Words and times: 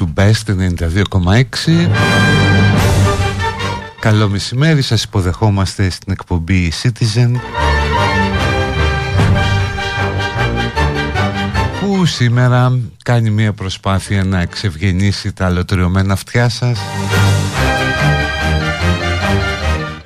του 0.00 0.12
Best 0.16 0.44
92,6 0.46 1.88
Καλό 4.00 4.28
μεσημέρι, 4.28 4.82
σας 4.82 5.02
υποδεχόμαστε 5.02 5.90
στην 5.90 6.12
εκπομπή 6.12 6.72
Citizen. 6.82 7.30
Που 11.80 12.06
σήμερα 12.06 12.78
κάνει 13.04 13.30
μια 13.30 13.52
προσπάθεια 13.52 14.24
να 14.24 14.40
εξευγενήσει 14.40 15.32
τα 15.32 15.50
λωτριωμένα 15.50 16.12
αυτιά 16.12 16.48
σας 16.48 16.78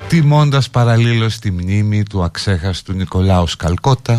τιμώντας 0.07 0.69
παραλλήλως 0.69 1.39
τη 1.39 1.51
μνήμη 1.51 2.03
του 2.03 2.23
αξέχαστου 2.23 2.93
Νικολάου 2.93 3.47
Σκαλκότα 3.47 4.17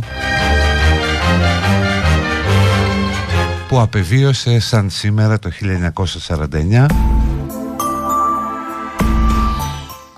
που 3.68 3.80
απεβίωσε 3.80 4.60
σαν 4.60 4.90
σήμερα 4.90 5.38
το 5.38 5.50
1949 6.28 6.86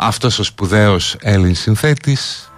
αυτός 0.01 0.39
ο 0.39 0.43
σπουδαίος 0.43 1.17
Έλλην 1.21 1.55
συνθέτης. 1.55 2.53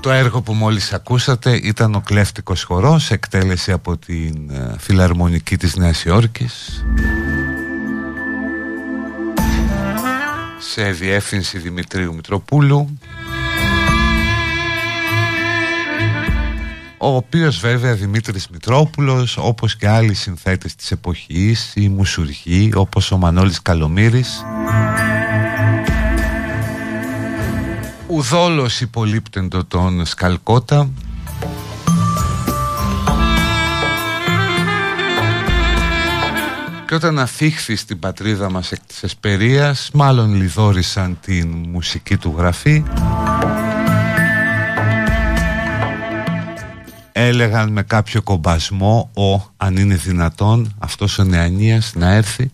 Το 0.00 0.10
έργο 0.10 0.42
που 0.42 0.52
μόλις 0.52 0.92
ακούσατε 0.92 1.56
ήταν 1.56 1.94
ο 1.94 2.00
Κλέφτικος 2.00 2.62
Χορός 2.62 3.10
εκτέλεση 3.10 3.72
από 3.72 3.96
την 3.96 4.50
ε, 4.50 4.74
Φιλαρμονική 4.78 5.56
της 5.56 5.76
Νέας 5.76 6.04
Υόρκης. 6.04 6.84
Σε 10.58 10.90
διεύθυνση 10.90 11.58
Δημητρίου 11.58 12.14
Μητροπούλου 12.14 12.98
ο 17.04 17.16
οποίος 17.16 17.58
βέβαια 17.58 17.94
Δημήτρης 17.94 18.48
Μητρόπουλος 18.48 19.36
όπως 19.36 19.76
και 19.76 19.88
άλλοι 19.88 20.14
συνθέτες 20.14 20.74
της 20.74 20.90
εποχής 20.90 21.72
οι 21.74 21.88
μουσουργοί 21.88 22.70
όπως 22.74 23.10
ο 23.10 23.16
Μανώλης 23.16 23.62
Καλομύρης 23.62 24.44
ουδόλως 28.06 28.80
υπολείπτεντο 28.80 29.64
τον 29.64 30.06
Σκαλκότα. 30.06 30.90
Και 36.86 36.94
όταν 36.94 37.18
αφήχθη 37.18 37.76
στην 37.76 37.98
πατρίδα 37.98 38.50
μας 38.50 38.72
εκ 38.72 38.80
της 38.86 39.02
Εσπερίας 39.02 39.90
μάλλον 39.92 40.34
λιδόρισαν 40.34 41.18
την 41.20 41.48
μουσική 41.48 42.16
του 42.16 42.34
γραφή 42.36 42.84
έλεγαν 47.24 47.72
με 47.72 47.82
κάποιο 47.82 48.22
κομπασμό 48.22 49.10
ο 49.14 49.52
αν 49.56 49.76
είναι 49.76 49.94
δυνατόν 49.94 50.74
αυτός 50.78 51.18
ο 51.18 51.24
νεανίας 51.24 51.92
να 51.94 52.12
έρθει 52.12 52.50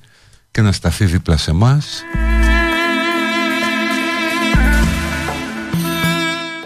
και 0.50 0.60
να 0.60 0.72
σταθεί 0.72 1.04
δίπλα 1.04 1.36
σε 1.36 1.53
μας 1.53 2.03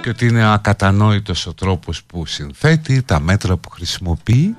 και 0.02 0.10
ότι 0.10 0.26
είναι 0.26 0.52
ακατανόητος 0.52 1.46
ο 1.46 1.54
τρόπος 1.54 2.04
που 2.04 2.26
συνθέτει, 2.26 3.02
τα 3.02 3.20
μέτρα 3.20 3.56
που 3.56 3.70
χρησιμοποιεί. 3.70 4.54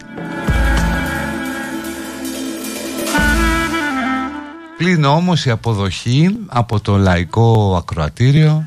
Πλην 4.78 5.04
όμως 5.04 5.46
η 5.46 5.50
αποδοχή 5.50 6.38
από 6.48 6.80
το 6.80 6.98
λαϊκό 6.98 7.76
ακροατήριο 7.78 8.66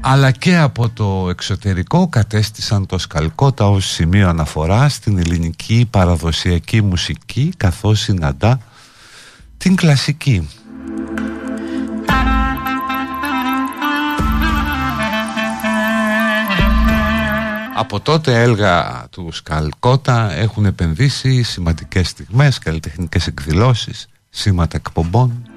αλλά 0.00 0.30
και 0.30 0.56
από 0.56 0.88
το 0.88 1.26
εξωτερικό 1.30 2.08
κατέστησαν 2.08 2.86
το 2.86 2.98
Σκαλκότα 2.98 3.68
ως 3.68 3.86
σημείο 3.86 4.28
αναφορά 4.28 4.88
στην 4.88 5.18
ελληνική 5.18 5.86
παραδοσιακή 5.90 6.82
μουσική 6.82 7.52
καθώς 7.56 8.00
συναντά 8.00 8.60
την 9.56 9.76
κλασική. 9.76 10.48
Από 17.76 18.00
τότε 18.00 18.42
έλγα 18.42 19.06
του 19.10 19.28
Σκαλκότα 19.32 20.32
έχουν 20.32 20.64
επενδύσει 20.64 21.42
σημαντικές 21.42 22.08
στιγμές, 22.08 22.58
καλλιτεχνικές 22.58 23.26
εκδηλώσεις, 23.26 24.08
σήματα 24.30 24.76
εκπομπών 24.76 25.47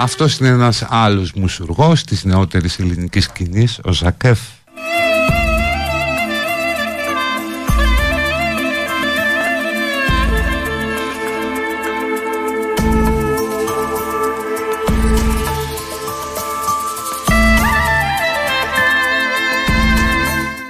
Αυτός 0.00 0.38
είναι 0.38 0.48
ένας 0.48 0.86
άλλος 0.88 1.32
μουσουργός 1.32 2.04
της 2.04 2.24
νεότερης 2.24 2.78
ελληνικής 2.78 3.24
σκηνής, 3.24 3.80
ο 3.84 3.92
Ζακέφ. 3.92 4.40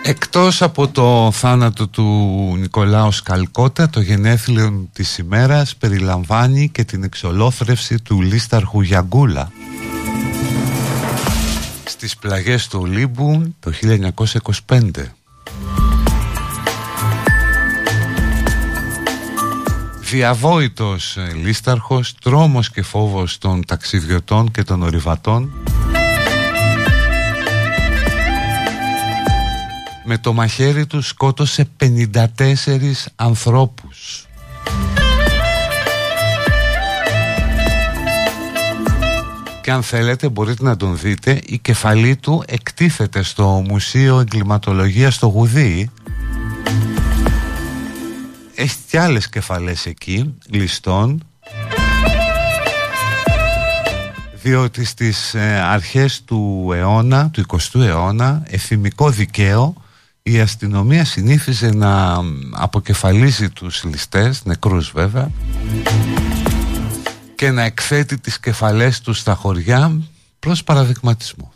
Εκτός 0.09 0.63
από 0.63 0.89
το 0.89 1.31
θάνατο 1.33 1.89
του 1.89 2.05
Νικολάους 2.59 3.17
Σκαλκότα, 3.17 3.91
το 3.91 4.01
γενέθλιο 4.01 4.89
της 4.93 5.19
ημέρας 5.19 5.77
περιλαμβάνει 5.77 6.69
και 6.69 6.85
την 6.85 7.03
εξολόθρευση 7.03 8.01
του 8.03 8.23
Λίσταρχου 8.23 8.81
Γιαγκούλα 8.81 9.53
στις 11.85 12.17
πλαγιές 12.17 12.69
του 12.69 12.79
Ολύμπου 12.83 13.55
το 13.61 13.73
1925. 14.67 14.81
Διαβόητος 20.01 21.17
Λίσταρχος, 21.43 22.15
τρόμος 22.23 22.71
και 22.71 22.83
φόβος 22.83 23.39
των 23.39 23.65
ταξιδιωτών 23.65 24.51
και 24.51 24.63
των 24.63 24.83
ορειβατών 24.83 25.53
με 30.11 30.19
το 30.19 30.33
μαχαίρι 30.33 30.87
του 30.87 31.03
σκότωσε 31.03 31.69
54 31.81 32.15
ανθρώπους. 33.17 34.27
Και 39.63 39.71
αν 39.71 39.83
θέλετε 39.83 40.29
μπορείτε 40.29 40.63
να 40.65 40.77
τον 40.77 40.99
δείτε. 40.99 41.41
Η 41.47 41.59
κεφαλή 41.59 42.17
του 42.17 42.43
εκτίθεται 42.47 43.23
στο 43.23 43.65
Μουσείο 43.69 44.21
Εγκληματολογίας 44.21 45.15
στο 45.15 45.27
Γουδί. 45.27 45.91
Έχει 48.55 48.77
και 48.91 49.01
άλλες 49.01 49.29
κεφαλές 49.29 49.87
εκεί 49.87 50.35
ληστών. 50.51 51.23
Διότι 54.43 54.85
στις 54.85 55.35
ε, 55.35 55.61
αρχές 55.61 56.23
του 56.25 56.71
αιώνα, 56.75 57.31
του 57.31 57.45
20ου 57.49 57.81
αιώνα 57.81 58.43
εφημικό 58.47 59.11
δικαίο 59.11 59.87
η 60.31 60.41
αστυνομία 60.41 61.05
συνήθιζε 61.05 61.71
να 61.71 62.21
αποκεφαλίζει 62.51 63.49
τους 63.49 63.85
ληστές, 63.85 64.45
νεκρούς 64.45 64.91
βέβαια 64.95 65.31
και 67.35 67.51
να 67.51 67.63
εκθέτει 67.63 68.19
τις 68.19 68.41
κεφαλές 68.41 69.01
τους 69.01 69.19
στα 69.19 69.35
χωριά 69.35 70.01
προς 70.39 70.65
παραδειγματισμό. 70.65 71.53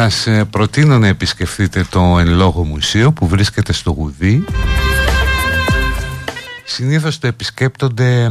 Σας 0.00 0.26
ε, 0.26 0.44
προτείνω 0.44 0.98
να 0.98 1.06
επισκεφτείτε 1.06 1.86
το 1.90 2.18
εν 2.18 2.28
λόγω 2.28 2.64
μουσείο 2.64 3.12
που 3.12 3.26
βρίσκεται 3.26 3.72
στο 3.72 3.90
Γουδί. 3.90 4.44
Συνήθως 6.64 7.18
το 7.18 7.26
επισκέπτονται 7.26 8.28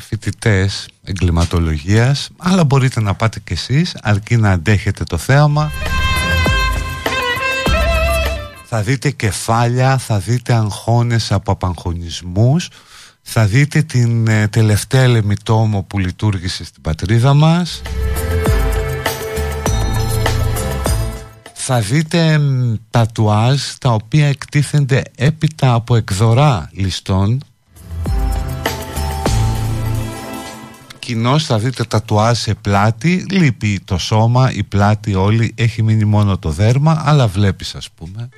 φοιτητές 0.00 0.88
εγκληματολογίας 1.04 2.28
αλλά 2.36 2.64
μπορείτε 2.64 3.00
να 3.00 3.14
πάτε 3.14 3.40
κι 3.44 3.52
εσείς 3.52 3.96
αρκεί 4.02 4.36
να 4.36 4.50
αντέχετε 4.50 5.04
το 5.04 5.16
θέαμα. 5.16 5.72
Θα 8.64 8.82
δείτε 8.82 9.10
κεφάλια, 9.10 9.98
θα 9.98 10.18
δείτε 10.18 10.52
αγχώνες 10.52 11.32
από 11.32 11.52
απαγχωνισμούς 11.52 12.68
θα 13.22 13.46
δείτε 13.46 13.82
την 13.82 14.28
ε, 14.28 14.48
τελευταία 14.48 15.06
λεμιτόμο 15.06 15.82
που 15.82 15.98
λειτουργήσε 15.98 16.64
στην 16.64 16.82
πατρίδα 16.82 17.34
μας 17.34 17.82
θα 21.70 21.80
δείτε 21.80 22.40
τατουάζ 22.90 23.60
τα 23.78 23.92
οποία 23.92 24.26
εκτίθενται 24.26 25.02
έπειτα 25.16 25.72
από 25.72 25.96
εκδορά 25.96 26.70
ληστών. 26.72 27.44
Κοινώς 30.98 31.44
θα 31.44 31.58
δείτε 31.58 31.84
τατουάζ 31.84 32.38
σε 32.38 32.54
πλάτη. 32.54 33.26
Λείπει 33.30 33.80
το 33.84 33.98
σώμα, 33.98 34.52
η 34.52 34.62
πλάτη 34.62 35.14
όλη 35.14 35.52
έχει 35.56 35.82
μείνει 35.82 36.04
μόνο 36.04 36.38
το 36.38 36.50
δέρμα 36.50 37.02
αλλά 37.04 37.26
βλέπεις 37.26 37.74
ας 37.74 37.90
πούμε 37.90 38.28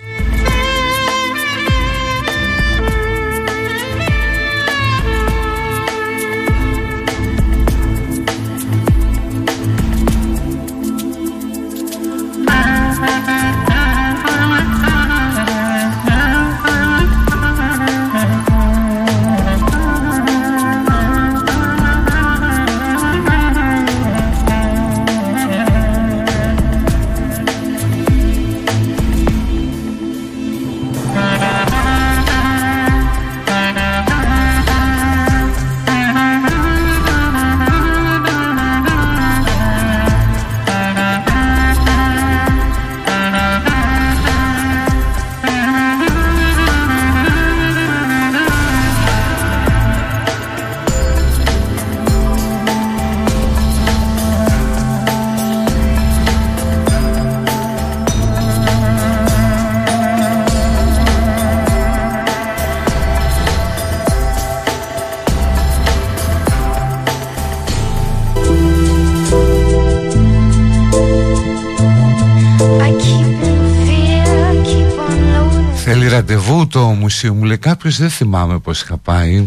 ραντεβού 76.20 76.66
το 76.66 76.80
μουσείο 76.80 77.34
μου 77.34 77.44
λέει 77.44 77.58
κάποιος 77.58 77.98
δεν 77.98 78.10
θυμάμαι 78.10 78.58
πως 78.58 78.82
είχα 78.82 78.96
πάει. 78.96 79.46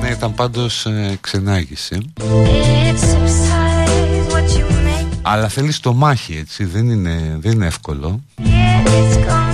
Ναι 0.00 0.08
ήταν 0.08 0.34
πάντως 0.34 0.86
ε, 0.86 1.18
ξενάγηση 1.20 1.98
Αλλά 5.22 5.48
θέλεις 5.48 5.80
το 5.80 5.94
μάχη 5.94 6.36
έτσι 6.36 6.64
δεν 6.64 6.90
είναι, 6.90 7.38
δεν 7.40 7.52
είναι 7.52 7.66
εύκολο. 7.66 8.20
Ωραία, 8.46 9.47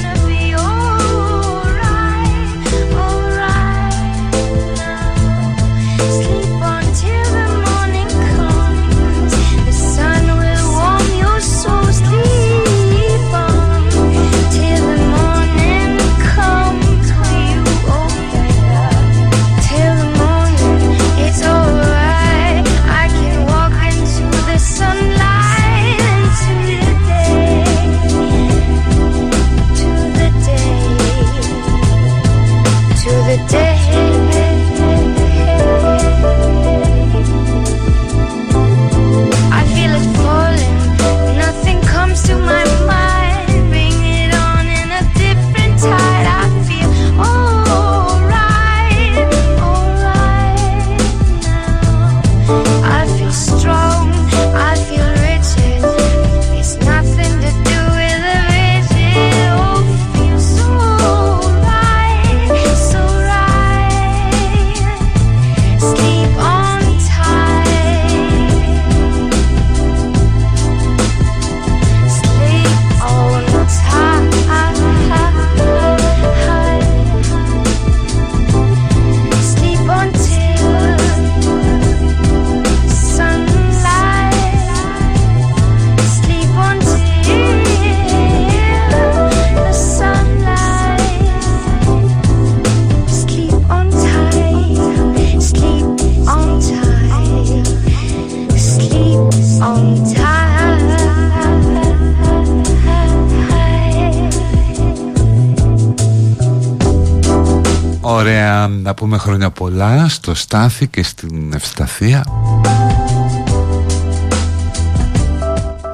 πολλά 110.04 110.16
στο 110.16 110.34
Στάθη 110.34 110.87
και 110.87 111.02
στην 111.02 111.52
Ευσταθία 111.52 112.25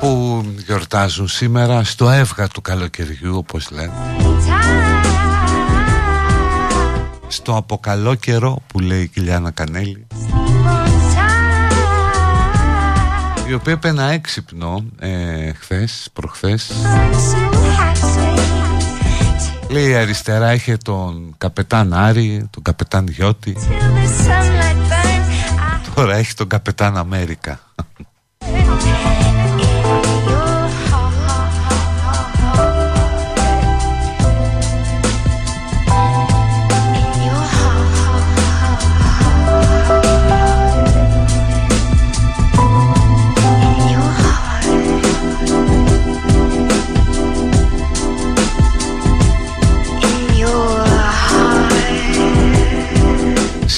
που 0.00 0.45
γιορτάζουν 0.67 1.29
σήμερα 1.29 1.85
στο 1.85 2.11
έβγα 2.11 2.49
του 2.49 2.61
καλοκαιριού 2.61 3.37
όπως 3.37 3.71
λένε. 3.71 3.93
Στο 7.29 7.57
αποκαλό 7.57 8.14
καιρό 8.14 8.62
που 8.67 8.81
λέει 8.81 9.02
η 9.02 9.09
Κιλιάνα 9.09 9.50
Κανέλη 9.50 10.07
η 13.49 13.55
οποία 13.55 13.73
έπαινα 13.73 14.11
έξυπνο 14.11 14.85
ε, 14.99 15.52
χθες, 15.52 16.09
προχθές 16.12 16.73
Λέει 19.71 19.95
αριστερά 19.95 20.53
είχε 20.53 20.77
τον 20.77 21.35
καπετάν 21.39 21.93
Άρη, 21.93 22.49
τον 22.50 22.62
καπετάν 22.62 23.07
Γιώτη. 23.07 23.57
Τώρα 25.95 26.17
έχει 26.17 26.35
τον 26.35 26.49
καπετάν 26.49 26.97
Αμέρικα 26.97 27.61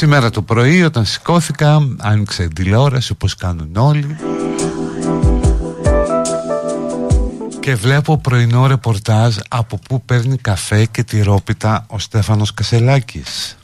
Σήμερα 0.02 0.30
το 0.30 0.42
πρωί 0.42 0.82
όταν 0.82 1.04
σηκώθηκα 1.04 1.96
άνοιξε 1.98 2.48
τηλεόραση 2.48 3.12
όπως 3.12 3.34
κάνουν 3.34 3.76
όλοι. 3.76 4.16
Και 7.60 7.74
βλέπω 7.74 8.18
πρωινό 8.18 8.66
ρεπορτάζ 8.66 9.36
από 9.48 9.78
που 9.88 10.02
παίρνει 10.04 10.36
καφέ 10.36 10.84
και 10.84 11.02
τυρόπιτα 11.02 11.84
ο 11.88 11.98
Στέφανος 11.98 12.54
Κασελάκης. 12.54 13.56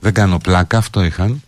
Δεν 0.00 0.12
κάνω 0.12 0.38
πλάκα, 0.38 0.78
αυτό 0.78 1.02
είχαν. 1.02 1.42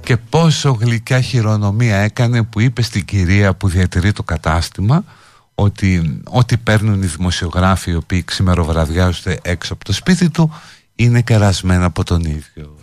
Και 0.00 0.16
πόσο 0.16 0.70
γλυκιά 0.80 1.20
χειρονομία 1.20 1.96
έκανε 1.96 2.42
που 2.42 2.60
είπε 2.60 2.82
στην 2.82 3.04
κυρία 3.04 3.54
που 3.54 3.68
διατηρεί 3.68 4.12
το 4.12 4.22
κατάστημα 4.22 5.04
ότι 5.54 6.20
ό,τι 6.24 6.56
παίρνουν 6.56 7.02
οι 7.02 7.06
δημοσιογράφοι 7.06 7.90
οι 7.90 7.94
οποίοι 7.94 8.22
ξημεροβραδιάζονται 8.22 9.38
έξω 9.42 9.72
από 9.72 9.84
το 9.84 9.92
σπίτι 9.92 10.30
του 10.30 10.52
είναι 10.94 11.20
κερασμένα 11.20 11.84
από 11.84 12.04
τον 12.04 12.20
ίδιο. 12.20 12.76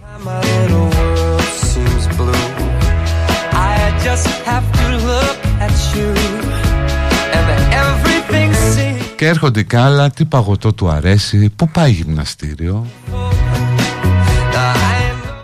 Και 9.16 9.28
έρχονται 9.28 9.64
κι 9.64 9.76
άλλα, 9.76 10.10
τι 10.10 10.26
παγωτό 10.26 10.74
του 10.74 10.90
αρέσει, 10.90 11.50
πού 11.56 11.70
πάει 11.70 11.92
γυμναστήριο. 11.92 12.86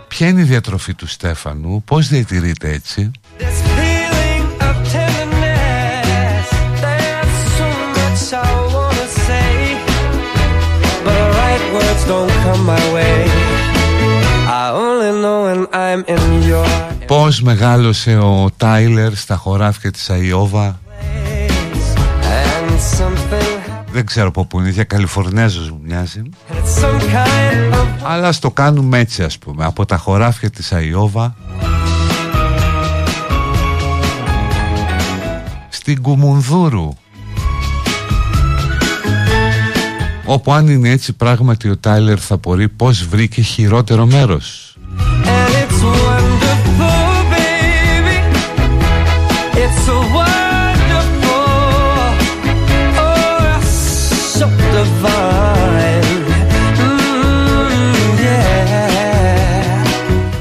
Ποια 0.08 0.28
είναι 0.28 0.40
η 0.40 0.44
διατροφή 0.44 0.94
του 0.94 1.06
Στέφανου, 1.06 1.82
πώς 1.84 2.08
διατηρείται 2.08 2.70
έτσι. 2.72 3.10
Πώς 17.06 17.42
μεγάλωσε 17.42 18.16
ο 18.16 18.50
Τάιλερ 18.56 19.14
στα 19.14 19.36
χωράφια 19.36 19.90
της 19.90 20.10
Αϊόβα; 20.10 20.80
Δεν 23.92 24.06
ξέρω 24.06 24.28
από 24.28 24.44
πού 24.44 24.58
είναι, 24.58 24.68
για 24.68 24.84
Καλιφορνέζος 24.84 25.70
μου 25.70 25.80
μοιάζει. 25.82 26.22
Αλλά 28.02 28.32
στο 28.32 28.50
κάνουμε 28.50 28.98
έτσι 28.98 29.22
ας 29.22 29.38
πούμε. 29.38 29.64
Από 29.64 29.86
τα 29.86 29.96
χωράφια 29.96 30.50
της 30.50 30.72
Αϊόβα 30.72 31.34
Στην 35.68 36.02
Κουμουνδούρου 36.02 36.88
Όπου 40.26 40.52
αν 40.52 40.68
είναι 40.68 40.90
έτσι 40.90 41.12
πράγματι 41.12 41.68
ο 41.68 41.76
Τάιλερ 41.76 42.18
θα 42.20 42.36
μπορεί 42.36 42.68
πως 42.68 43.06
βρήκε 43.06 43.42
χειρότερο 43.42 44.06
μέρος. 44.06 44.76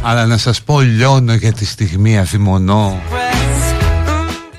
Αλλά 0.01 0.25
να 0.25 0.37
σας 0.37 0.61
πω 0.61 0.79
λιώνω 0.79 1.33
για 1.33 1.53
τη 1.53 1.65
στιγμή 1.65 2.19
αδειμονώ 2.19 3.01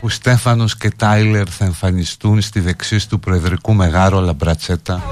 που 0.01 0.09
Στέφανος 0.09 0.77
και 0.77 0.91
Τάιλερ 0.97 1.47
θα 1.51 1.65
εμφανιστούν 1.65 2.41
στη 2.41 2.61
δεξίωση 2.61 3.09
του 3.09 3.21
Προεδρικού 3.21 3.75
Μεγάρο 3.75 4.21
Λαμπρατσέτα. 4.21 5.03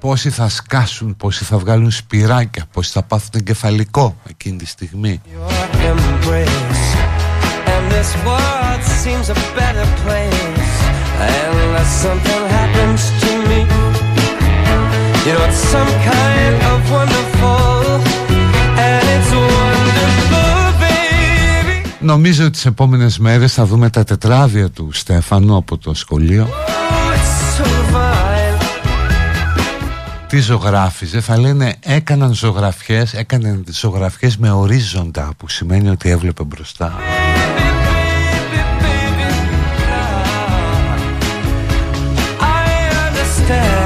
Πόσοι 0.00 0.30
θα 0.30 0.48
σκάσουν, 0.48 1.16
πόσοι 1.16 1.44
θα 1.44 1.58
βγάλουν 1.58 1.90
σπυράκια, 1.90 2.64
πόσοι 2.72 2.90
θα 2.92 3.02
πάθουν 3.02 3.30
εγκεφαλικό 3.34 4.16
εκείνη 4.28 4.56
τη 4.56 4.66
στιγμή. 4.66 5.20
You 15.24 15.32
know, 15.34 15.44
it's 15.48 15.62
some 15.74 15.92
kind 16.10 16.58
of 16.72 16.78
wonderful, 16.90 17.61
Νομίζω 22.02 22.42
ότι 22.42 22.52
τις 22.52 22.66
επόμενες 22.66 23.18
μέρες 23.18 23.52
θα 23.52 23.64
δούμε 23.66 23.90
τα 23.90 24.04
τετράδια 24.04 24.70
του 24.70 24.88
Στέφανου 24.92 25.56
από 25.56 25.78
το 25.78 25.94
σχολείο. 25.94 26.48
Τι 30.26 30.40
ζωγράφιζε, 30.40 31.20
θα 31.20 31.38
λένε 31.38 31.76
έκαναν 31.80 32.34
ζωγραφιές, 32.34 33.14
έκαναν 33.14 33.64
ζωγραφιές 33.70 34.36
με 34.36 34.50
ορίζοντα 34.50 35.30
που 35.36 35.48
σημαίνει 35.48 35.88
ότι 35.88 36.10
έβλεπε 36.10 36.42
μπροστά. 36.42 36.92
Some 43.52 43.81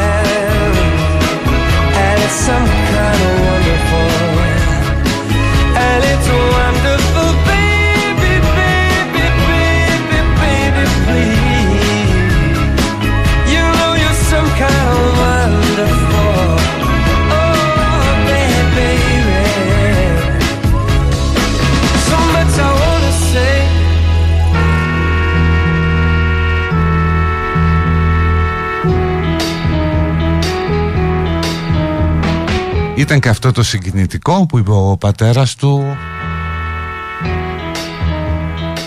Ήταν 32.97 33.21
και 33.21 33.29
αυτό 33.29 33.53
το 33.53 33.63
συγκινητικό 33.63 34.47
που 34.47 34.59
είπε 34.59 34.71
ο 34.71 34.97
πατέρας 34.97 35.55
του 35.55 35.97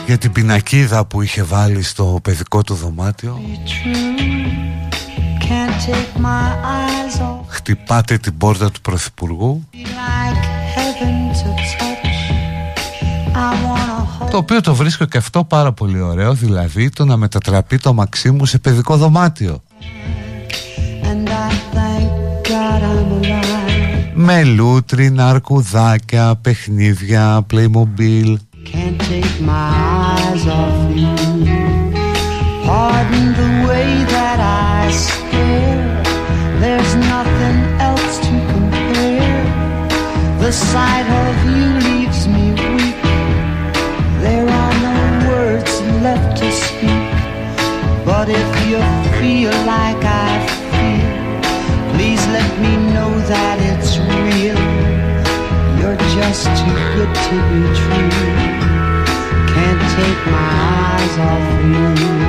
για 0.06 0.18
την 0.18 0.32
πινακίδα 0.32 1.06
που 1.06 1.22
είχε 1.22 1.44
βάλει 1.44 1.84
στο 1.84 2.20
παιδικό 2.24 2.64
του 2.64 2.74
δωμάτιο. 2.74 3.42
Χτυπάτε 7.48 8.18
την 8.18 8.38
πόρτα 8.38 8.72
του 8.72 8.82
Πρωθυπουργού. 8.82 9.68
Το 14.32 14.38
οποίο 14.38 14.62
το 14.62 14.76
βρίσκω 14.76 15.06
και 15.06 15.18
αυτό 15.18 15.44
πάρα 15.44 15.72
πολύ 15.72 16.02
ωραίο 16.02 16.34
Δηλαδή 16.34 16.90
το 16.90 17.06
να 17.06 17.18
μετατραπεί 17.18 17.78
το 17.78 17.94
Μαξίμου 17.94 18.46
σε 18.46 18.58
παιδικό 18.58 18.98
δωμάτιο 18.98 19.62
με 24.19 24.45
λούτρινα, 24.45 25.29
αρκουδάκια, 25.29 26.39
παιχνίδια, 26.43 27.47
Playmobil 27.53 28.37
Can't 28.73 28.99
take 29.11 29.41
my 29.41 29.69
eyes 30.13 30.47
off 30.47 30.79
you 30.97 31.15
Pardon 32.67 33.27
the 33.41 33.69
way 33.69 33.95
scare. 34.95 36.03
There's 36.61 36.95
nothing 36.95 37.59
else 37.89 38.19
to 38.27 38.35
compare. 38.53 39.45
The 40.39 40.53
sight 40.53 41.09
of 41.25 41.35
you 41.51 41.67
leaves 41.89 42.29
me 42.29 42.47
weak. 42.53 43.03
There 44.25 44.49
are 44.61 44.75
no 44.89 44.97
words 45.31 45.73
left 46.07 46.39
to 46.41 46.49
speak. 46.53 47.13
But 48.05 48.29
if 48.29 48.51
you 48.69 48.79
feel 49.21 49.55
like 49.75 50.03
I 50.05 50.33
feel, 50.71 51.13
please 51.93 52.23
let 52.39 52.51
me 52.65 52.73
know 52.93 53.13
that 53.33 53.57
it's 53.58 53.58
real. 53.58 53.58
You're 53.58 53.58
just 56.22 56.46
too 56.48 56.76
good 56.96 57.16
to 57.16 57.36
be 57.50 57.62
true. 57.80 58.10
Can't 59.54 59.82
take 59.96 60.22
my 60.32 60.52
eyes 60.92 61.18
off 61.18 62.24
you. 62.24 62.29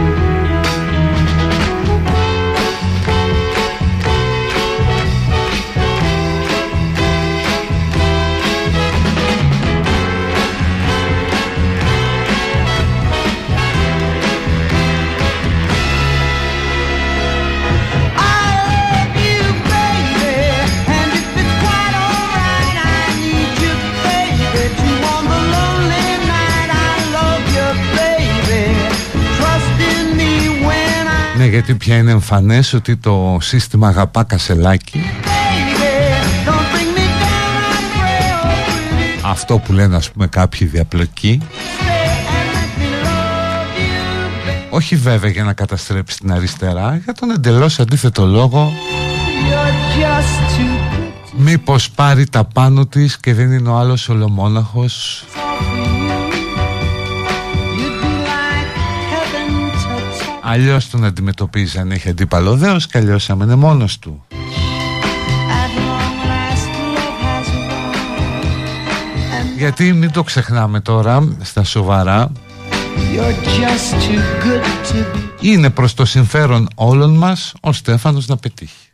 Γιατί 31.50 31.74
πια 31.74 31.96
είναι 31.96 32.10
εμφανές 32.10 32.72
ότι 32.72 32.96
το 32.96 33.38
σύστημα 33.40 33.88
αγαπά 33.88 34.24
κασελάκι. 34.24 35.02
Αυτό 39.22 39.58
που 39.58 39.72
λένε 39.72 39.96
ας 39.96 40.10
πούμε 40.10 40.26
κάποιοι 40.26 40.66
διαπλοκοί 40.66 41.40
Όχι 44.70 44.96
βέβαια 44.96 45.30
για 45.30 45.44
να 45.44 45.52
καταστρέψει 45.52 46.18
την 46.18 46.32
αριστερά 46.32 47.00
Για 47.04 47.12
τον 47.12 47.30
εντελώς 47.30 47.80
αντίθετο 47.80 48.26
λόγο. 48.26 48.72
Μήπως 51.36 51.90
πάρει 51.90 52.26
τα 52.26 52.44
πάνω 52.44 52.86
της 52.86 53.18
και 53.18 53.34
δεν 53.34 53.52
είναι 53.52 53.68
ο 53.68 53.76
άλλος 53.76 54.08
ολομόναχος 54.08 55.24
Αλλιώς 60.52 60.90
τον 60.90 61.04
αντιμετωπίζεις 61.04 61.76
αν 61.76 61.90
έχει 61.90 62.08
αντίπαλο 62.08 62.56
δέος 62.56 62.86
και 62.86 62.98
αλλιώς 62.98 63.28
είναι 63.28 63.54
μόνος 63.54 63.98
του. 63.98 64.26
Γιατί 69.56 69.92
μην 69.92 70.10
το 70.10 70.22
ξεχνάμε 70.22 70.80
τώρα 70.80 71.36
στα 71.40 71.64
σοβαρά. 71.64 72.32
Είναι 75.40 75.70
προς 75.70 75.94
το 75.94 76.04
συμφέρον 76.04 76.68
όλων 76.74 77.16
μας 77.16 77.54
ο 77.60 77.72
Στέφανος 77.72 78.26
να 78.26 78.36
πετύχει 78.36 78.89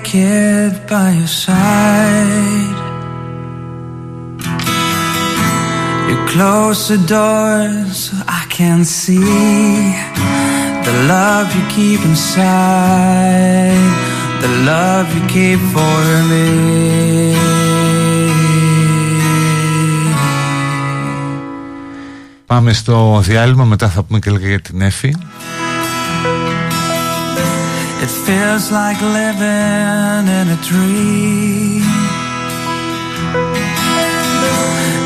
naked 0.00 0.86
by 0.88 1.10
your 1.18 1.26
side. 1.26 2.78
You 6.08 6.16
close 6.32 6.88
the 6.88 7.00
door 7.16 7.58
so 7.92 8.12
I 8.40 8.42
can 8.56 8.84
see 8.84 9.20
the 10.86 10.94
love 11.12 11.48
you 11.56 11.64
keep 11.76 12.00
inside, 12.10 13.90
the 14.42 14.50
love 14.70 15.06
you 15.16 15.22
keep 15.34 15.60
for 15.74 16.02
me. 16.30 16.48
Πάμε 22.46 22.72
στο 22.72 23.20
διάλειμμα, 23.22 23.64
μετά 23.64 23.88
θα 23.88 24.02
πούμε 24.02 24.18
και 24.18 24.30
λίγα 24.30 24.48
για 24.48 24.60
την 24.60 24.80
Εφη. 24.80 25.14
It 28.04 28.12
feels 28.26 28.64
like 28.80 28.98
living 29.18 30.24
in 30.38 30.46
a 30.56 30.58
dream. 30.68 31.84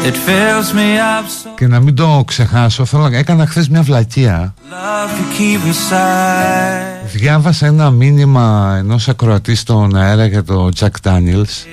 It 0.08 0.16
fills 0.26 0.68
me 0.74 0.98
up 0.98 1.26
so 1.28 1.48
Και 1.56 1.66
να 1.66 1.80
μην 1.80 1.94
το 1.94 2.22
ξεχάσω, 2.26 2.84
θέλω 2.84 3.08
να 3.08 3.16
έκανα 3.18 3.46
χθες 3.46 3.68
μια 3.68 3.82
βλακεία. 3.82 4.54
love 4.70 5.10
to 5.10 5.38
keep 5.38 5.68
inside. 5.68 7.08
Διάβασα 7.12 7.66
ένα 7.66 7.90
μήνυμα 7.90 8.74
ενός 8.78 9.08
ακροατής 9.08 9.60
στον 9.60 9.96
αέρα 9.96 10.26
για 10.26 10.44
το 10.44 10.68
Jack 10.80 10.90
Daniels 11.02 11.66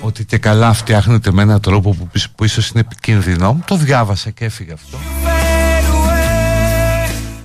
ότι 0.00 0.24
και 0.24 0.38
καλά 0.38 0.72
φτιάχνεται 0.72 1.32
με 1.32 1.42
έναν 1.42 1.60
τρόπο 1.60 1.90
που, 1.90 2.08
που 2.36 2.44
ίσως 2.44 2.68
είναι 2.68 2.80
επικίνδυνο. 2.80 3.58
Το 3.66 3.76
διάβασα 3.76 4.30
και 4.30 4.44
έφυγε 4.44 4.72
αυτό. 4.72 4.98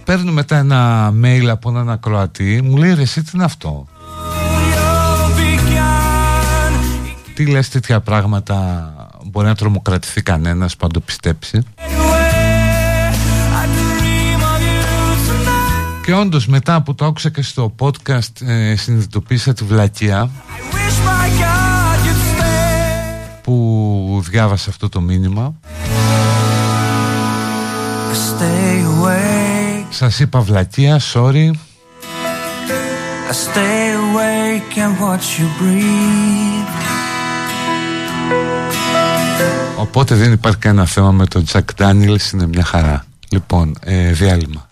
Παίρνω 0.03 0.31
μετά 0.31 0.57
ένα 0.57 1.11
mail 1.23 1.45
από 1.45 1.69
έναν 1.69 1.89
ακροατή, 1.89 2.61
μου 2.63 2.77
λέει 2.77 2.93
ρε 2.93 3.01
εσύ 3.01 3.23
τι 3.23 3.31
είναι 3.33 3.43
αυτό; 3.43 3.87
Τι 7.33 7.45
λες 7.45 7.69
τέτοια 7.69 7.99
πράγματα 7.99 8.93
μπορεί 9.25 9.47
να 9.47 9.55
τρομοκρατηθεί 9.55 10.21
κανένας 10.21 10.75
που 10.75 10.85
αν 10.85 10.91
το 10.91 10.99
πιστέψει. 10.99 11.63
Και 16.05 16.13
όντως 16.13 16.47
μετά 16.47 16.81
που 16.81 16.95
το 16.95 17.05
άκουσα 17.05 17.29
και 17.29 17.41
στο 17.41 17.75
podcast 17.79 18.41
ε, 18.47 18.75
συνειδητοποίησα 18.75 19.53
τη 19.53 19.63
βλακεία 19.63 20.29
που 23.41 24.23
διάβασα 24.29 24.69
αυτό 24.69 24.89
το 24.89 25.01
μήνυμα. 25.01 25.53
Stay 28.11 28.83
away, 28.91 29.50
σας 29.93 30.19
είπα 30.19 30.39
βλακία 30.39 30.99
sorry. 31.13 31.49
Οπότε 39.77 40.15
δεν 40.15 40.31
υπάρχει 40.31 40.57
κανένα 40.57 40.85
θέμα 40.85 41.11
με 41.11 41.25
τον 41.25 41.43
Τζακ 41.43 41.73
Ντάνιλς, 41.73 42.31
είναι 42.31 42.47
μια 42.47 42.63
χαρά. 42.63 43.05
Λοιπόν, 43.29 43.75
ε, 43.83 44.11
διάλειμμα. 44.11 44.67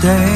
day. 0.00 0.29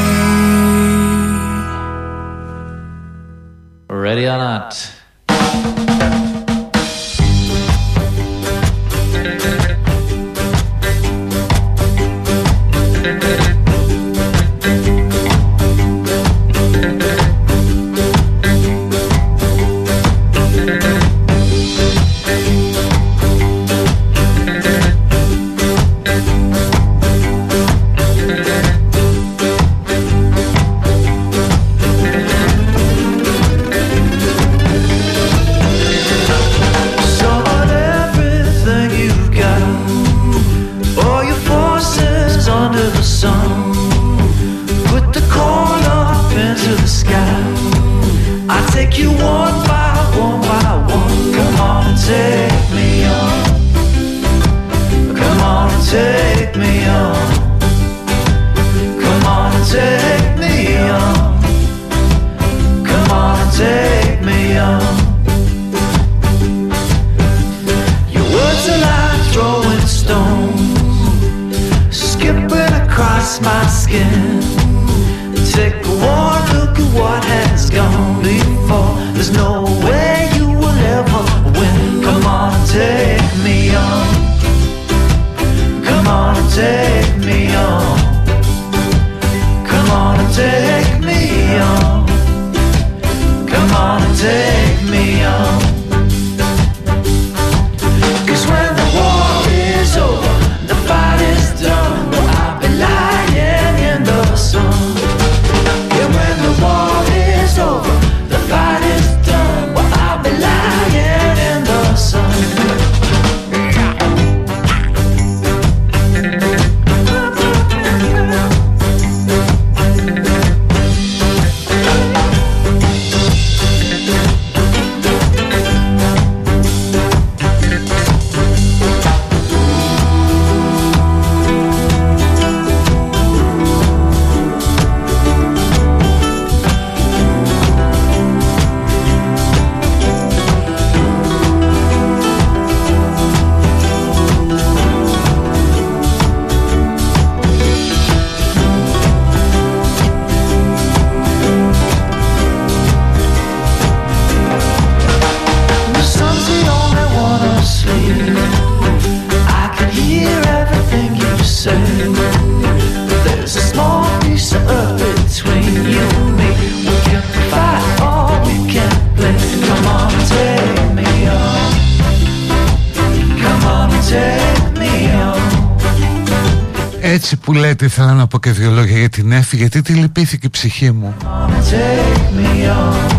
Πω 178.35 178.41
και 178.41 178.51
δύο 178.51 178.71
λόγια 178.71 178.99
για 178.99 179.09
την 179.09 179.33
Εφη 179.33 179.57
γιατί 179.57 179.83
τη 179.83 179.93
λυπήθηκε 179.93 180.47
η 180.47 180.51
ψυχή 180.51 180.91
μου 180.91 181.15
Come 181.21 181.27
on 181.27 181.51
and 181.51 181.63
take 181.71 182.39
me 182.39 182.71
on. 182.71 183.13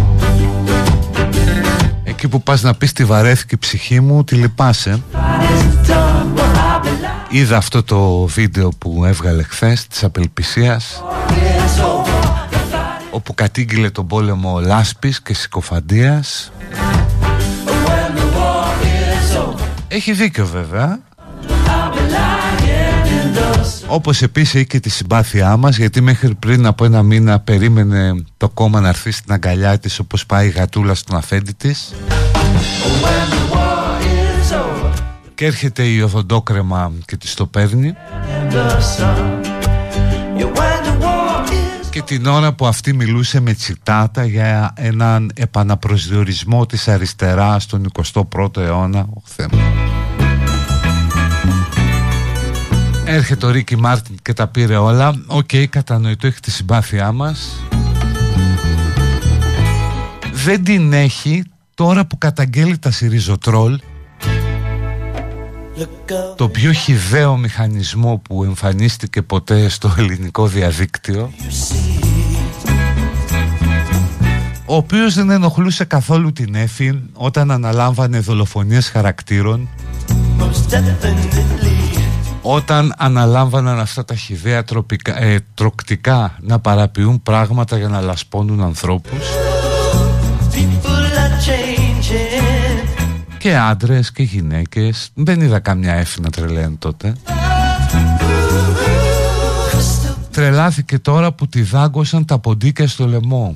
Εκεί 2.04 2.28
που 2.28 2.43
πας 2.43 2.62
να 2.62 2.73
πεις 2.73 2.93
τη 2.93 3.06
βαρέθηκε 3.06 3.56
η 3.56 3.58
ψυχή 3.58 3.99
μου 3.99 4.23
τη 4.23 4.36
λυπάσαι 4.36 5.01
Fight 5.13 5.17
is 5.17 5.89
done, 5.89 6.36
well 6.36 6.39
I'll 6.39 6.84
be 6.84 6.88
lying. 6.88 7.34
Είδα 7.34 7.58
αυτό 7.58 7.84
το 7.84 8.25
βίντεο 8.25 8.69
που 8.69 9.06
έβγαλε 9.06 9.43
χθες 9.43 9.88
της 9.88 10.04
απελπισίας 10.04 11.04
It's 11.30 11.84
over. 11.84 12.06
The 12.51 12.73
fight 12.73 13.01
όπου 13.10 13.34
κατήγγειλε 13.34 13.89
τον 13.89 14.08
πόλεμο 14.08 14.60
λάσπης 14.60 15.21
και 15.21 15.34
συκοφαντίας 15.34 16.51
when 17.86 18.17
the 18.17 18.38
war 18.38 18.67
is 18.84 19.47
over. 19.47 19.63
Έχει 19.88 20.13
δίκιο 20.13 20.45
βέβαια 20.45 20.99
Όπως 23.88 24.21
επίσης 24.21 24.56
έχει 24.56 24.65
και 24.65 24.80
τη 24.80 24.89
συμπάθειά 24.89 25.58
μας 25.58 25.78
γιατί 25.78 26.01
μέχρι 26.01 26.36
πριν 26.36 26.65
από 26.65 26.86
ένα 26.86 27.04
μήνα 27.04 27.39
περίμενε 27.39 28.23
το 28.38 28.49
κόμμα 28.49 28.80
να 28.80 28.88
έρθει 28.88 29.12
στην 29.12 29.34
αγκαλιά 29.34 29.80
της 29.80 29.99
όπως 29.99 30.25
πάει 30.25 30.47
η 30.47 30.49
γατούλα 30.49 30.95
στον 30.95 31.17
αφέντη 31.17 31.54
της. 31.54 31.93
When 33.04 33.34
the 33.34 33.56
war 33.56 34.01
is 34.01 34.56
over. 34.56 34.93
Και 35.36 35.45
έρχεται 35.45 35.84
η 35.84 36.01
οδοντόκρεμα 36.01 36.91
και 37.06 37.17
της 37.17 37.34
το 37.34 37.45
παίρνει. 37.45 37.93
In 37.93 38.54
the 38.54 38.67
sun. 38.97 39.45
Yeah, 40.38 40.45
when 40.45 40.84
the 40.86 41.04
war 41.04 41.51
is 41.51 41.86
και 41.89 42.01
την 42.01 42.25
ώρα 42.25 42.54
που 42.54 42.67
αυτή 42.67 42.93
μιλούσε 42.93 43.39
με 43.39 43.54
τσιτάτα 43.54 44.25
για 44.25 44.73
έναν 44.75 45.32
επαναπροσδιορισμό 45.36 46.65
της 46.65 46.88
αριστεράς 46.88 47.63
στον 47.63 47.91
21ο 48.04 48.58
αιώνα. 48.58 48.99
Ο 49.13 49.21
Θεέ 49.23 49.47
μου. 49.51 49.60
Έρχεται 53.06 53.46
ο 53.46 53.50
Ρίκι 53.50 53.76
Μάρτιν 53.76 54.15
και 54.22 54.34
τα 54.34 54.48
πήρε 54.48 54.76
όλα. 54.76 55.24
Οκ, 55.28 55.50
κατανοητό, 55.70 56.28
έχει 56.28 56.39
τη 56.39 56.52
συμπάθειά 56.52 57.12
μας. 57.12 57.60
Δεν 60.34 60.63
την 60.63 60.94
έχει 60.94 61.44
τώρα 61.74 62.06
που 62.06 62.18
καταγγέλει 62.18 62.78
τα 62.78 62.91
Σιριζοτρόλ. 62.91 63.80
Look 65.78 65.82
up, 65.82 66.36
Το 66.36 66.50
πιο 66.50 66.72
χιδαίο 66.72 67.38
μηχανισμό 67.38 68.22
που 68.30 68.44
εμφανίστηκε 68.44 69.22
ποτέ 69.22 69.70
στο 69.70 69.96
ελληνικό 69.98 70.48
διαδίκτυο. 70.48 71.32
Ο 74.65 74.76
οποίος 74.76 75.13
δεν 75.13 75.30
ενοχλούσε 75.30 75.84
καθόλου 75.84 76.32
την 76.32 76.56
Έφη 76.56 77.04
όταν 77.13 77.52
αναλάμβανε 77.52 78.20
δολοφονίες 78.20 78.89
χαρακτήρων. 78.89 79.70
most 80.38 80.70
definitely. 80.70 81.64
Όταν 82.48 82.94
αναλάμβαναν 82.98 83.80
αυτά 83.80 84.06
τα 84.06 84.16
χιδαία 84.16 84.64
τροπικά, 84.64 85.22
ε, 85.22 85.40
τροκτικά 85.54 86.38
να 86.42 86.60
παραποιούν 86.60 87.24
πράγματα 87.24 87.78
για 87.78 87.88
να 87.88 88.02
λασπώνουν 88.02 88.62
ανθρώπους. 88.62 89.28
People 90.52 90.90
are 90.90 91.36
changing. 91.48 92.56
και 93.38 93.58
άντρες 93.58 94.12
και 94.12 94.24
γυναίκες. 94.24 95.10
Δεν 95.14 95.42
είδα 95.42 95.60
καμιά 95.60 95.94
Έφη 95.94 96.22
να 96.22 96.30
τρελαίνει 96.30 96.76
τότε. 96.76 97.16
Τρελάθηκε 100.32 101.00
τώρα 101.00 101.32
που 101.32 101.48
τη 101.48 101.62
δάγκωσαν 101.62 102.26
τα 102.26 102.40
ποντίκια 102.40 102.88
στο 102.88 103.08
λαιμό 103.08 103.56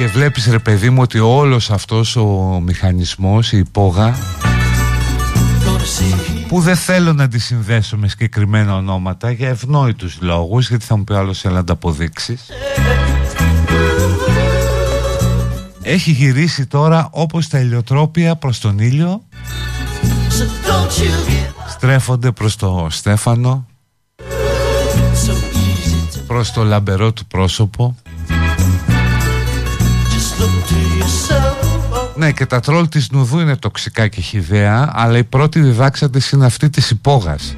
και 0.00 0.06
βλέπεις 0.06 0.46
ρε 0.46 0.58
παιδί 0.58 0.90
μου 0.90 1.02
ότι 1.02 1.18
όλος 1.18 1.70
αυτός 1.70 2.16
ο 2.16 2.60
μηχανισμός, 2.64 3.52
η 3.52 3.58
υπόγα 3.58 4.16
που 6.48 6.60
δεν 6.60 6.76
θέλω 6.76 7.12
να 7.12 7.28
τη 7.28 7.38
συνδέσω 7.38 7.96
με 7.96 8.08
συγκεκριμένα 8.08 8.76
ονόματα 8.76 9.30
για 9.30 9.48
ευνόητους 9.48 10.18
λόγους 10.20 10.68
γιατί 10.68 10.84
θα 10.84 10.96
μου 10.96 11.04
πει 11.04 11.14
άλλος 11.14 11.44
έλα 11.44 11.54
να 11.54 11.64
τα 11.64 11.72
αποδείξεις 11.72 12.46
έχει 15.82 16.10
γυρίσει 16.10 16.66
τώρα 16.66 17.08
όπως 17.10 17.48
τα 17.48 17.58
ηλιοτρόπια 17.58 18.36
προς 18.36 18.58
τον 18.58 18.78
ήλιο. 18.78 19.22
Στρέφονται 21.68 22.30
προς 22.30 22.56
το 22.56 22.86
Στέφανο. 22.90 23.66
Προς 26.26 26.52
το 26.52 26.64
λαμπερό 26.64 27.12
του 27.12 27.26
πρόσωπο 27.26 27.96
ναι 32.14 32.32
και 32.32 32.46
τα 32.46 32.60
τρόλ 32.60 32.88
της 32.88 33.10
Νουδού 33.10 33.40
είναι 33.40 33.56
τοξικά 33.56 34.08
και 34.08 34.20
χιδέα 34.20 34.90
αλλά 34.94 35.18
οι 35.18 35.24
πρώτοι 35.24 35.60
διδάξαντες 35.60 36.30
είναι 36.30 36.46
αυτοί 36.46 36.70
της 36.70 36.90
υπόγας 36.90 37.54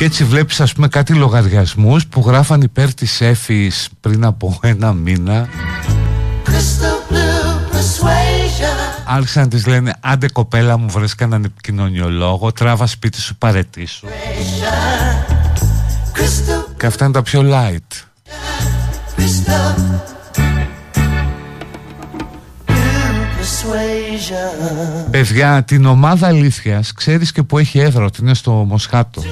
Και 0.00 0.06
έτσι 0.06 0.24
βλέπεις 0.24 0.60
ας 0.60 0.72
πούμε 0.72 0.88
κάτι 0.88 1.14
λογαριασμούς 1.14 2.06
που 2.06 2.22
γράφαν 2.26 2.60
υπέρ 2.60 2.94
της 2.94 3.20
Έφης 3.20 3.88
πριν 4.00 4.24
από 4.24 4.58
ένα 4.62 4.92
μήνα. 4.92 5.48
Άρχισαν 9.04 9.42
να 9.42 9.48
της 9.48 9.66
λένε 9.66 9.94
άντε 10.00 10.28
κοπέλα 10.32 10.76
μου 10.76 10.88
βρες 10.88 11.14
κανέναν 11.14 11.44
επικοινωνιολόγο 11.44 12.52
τράβα 12.52 12.86
σπίτι 12.86 13.20
σου 13.20 13.36
παρετήσου 13.36 14.06
Και 16.76 16.86
αυτά 16.86 17.04
είναι 17.04 17.14
τα 17.14 17.22
πιο 17.22 17.42
light. 17.44 18.04
Παιδιά, 25.10 25.62
την 25.62 25.84
ομάδα 25.84 26.26
αλήθειας 26.26 26.92
ξέρεις 26.92 27.32
και 27.32 27.42
που 27.42 27.58
έχει 27.58 27.78
έδρα 27.78 28.04
ότι 28.04 28.20
είναι 28.22 28.34
στο 28.34 28.52
Μοσχάτο. 28.52 29.22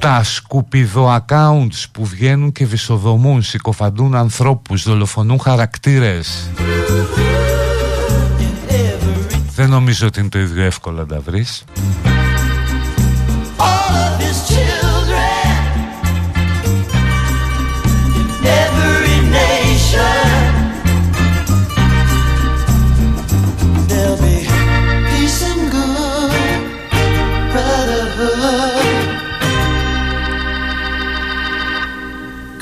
Τα 0.00 0.22
σκουπιδο 0.24 1.16
accounts 1.16 1.84
που 1.92 2.04
βγαίνουν 2.04 2.52
και 2.52 2.66
βυσοδομούν, 2.66 3.42
συκοφαντούν 3.42 4.14
ανθρώπους, 4.14 4.82
δολοφονούν 4.82 5.40
χαρακτήρες. 5.40 6.50
Δεν 9.54 9.68
νομίζω 9.68 10.06
ότι 10.06 10.20
είναι 10.20 10.28
το 10.28 10.38
ίδιο 10.38 10.64
εύκολο 10.64 10.96
να 10.96 11.06
τα 11.06 11.20
βρεις. 11.20 11.64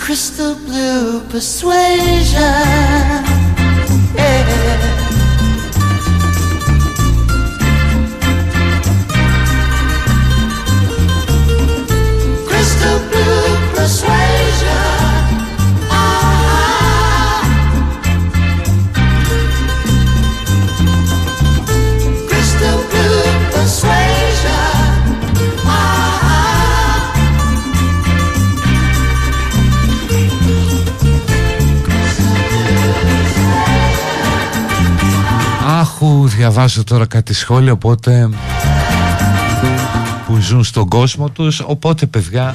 Crystal 0.09 0.55
blue 0.55 1.21
persuasion. 1.29 2.41
Yeah. 4.17 4.47
Crystal 12.47 12.99
blue 13.11 13.75
persuasion. 13.75 14.78
Άχου, 36.39 36.51
διαβάζω 36.51 36.85
τώρα 36.85 37.07
κάτι 37.07 37.35
σχόλια, 37.35 37.73
οπότε 37.73 38.29
που 40.27 40.37
ζουν 40.41 40.65
στον 40.65 40.89
κόσμο 40.89 41.31
τους, 41.31 41.61
οπότε 41.61 42.07
παιδιά 42.07 42.55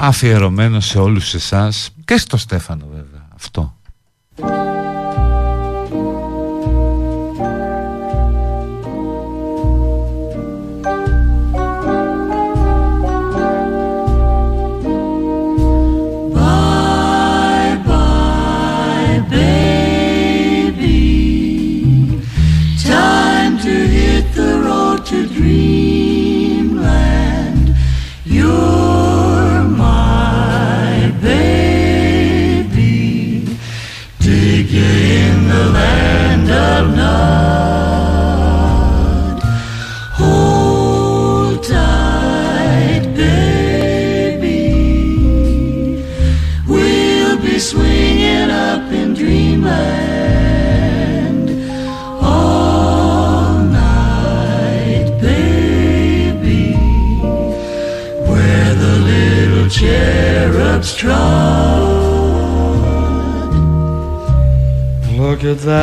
αφιερωμένο 0.00 0.80
σε 0.80 0.98
όλους 0.98 1.34
εσάς 1.34 1.90
και 2.04 2.16
στο 2.16 2.36
Στέφανο 2.36 2.84
βέβαια 2.94 3.28
αυτό. 3.34 3.74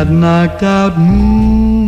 Knocked 0.09 0.63
out 0.63 0.97
moon. 0.97 1.78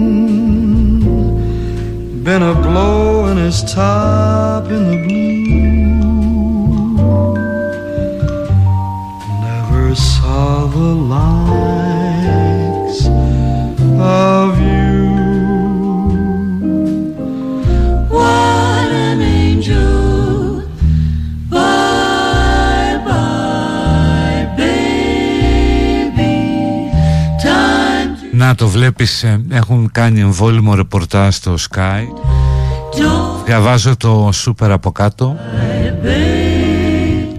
Το 28.61 28.67
βλέπεις, 28.67 29.23
ε, 29.23 29.45
έχουν 29.49 29.91
κάνει 29.91 30.19
εμβόλυμο 30.19 30.75
ρεπορτάζ 30.75 31.35
στο 31.35 31.55
Sky. 31.69 32.01
Don't 32.01 33.45
Διαβάζω 33.45 33.97
το 33.97 34.29
σούπερ 34.31 34.71
από 34.71 34.91
κάτω. 34.91 35.37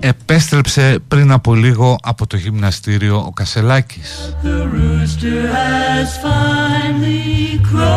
Επέστρεψε 0.00 0.98
πριν 1.08 1.32
από 1.32 1.54
λίγο 1.54 1.98
από 2.02 2.26
το 2.26 2.36
γυμναστήριο 2.36 3.16
ο 3.26 3.30
Κασελάκης. 3.32 4.36
The 4.42 4.48
rooster 4.48 5.46
has 5.54 6.08
finally 6.24 7.60
crowed. 7.72 7.92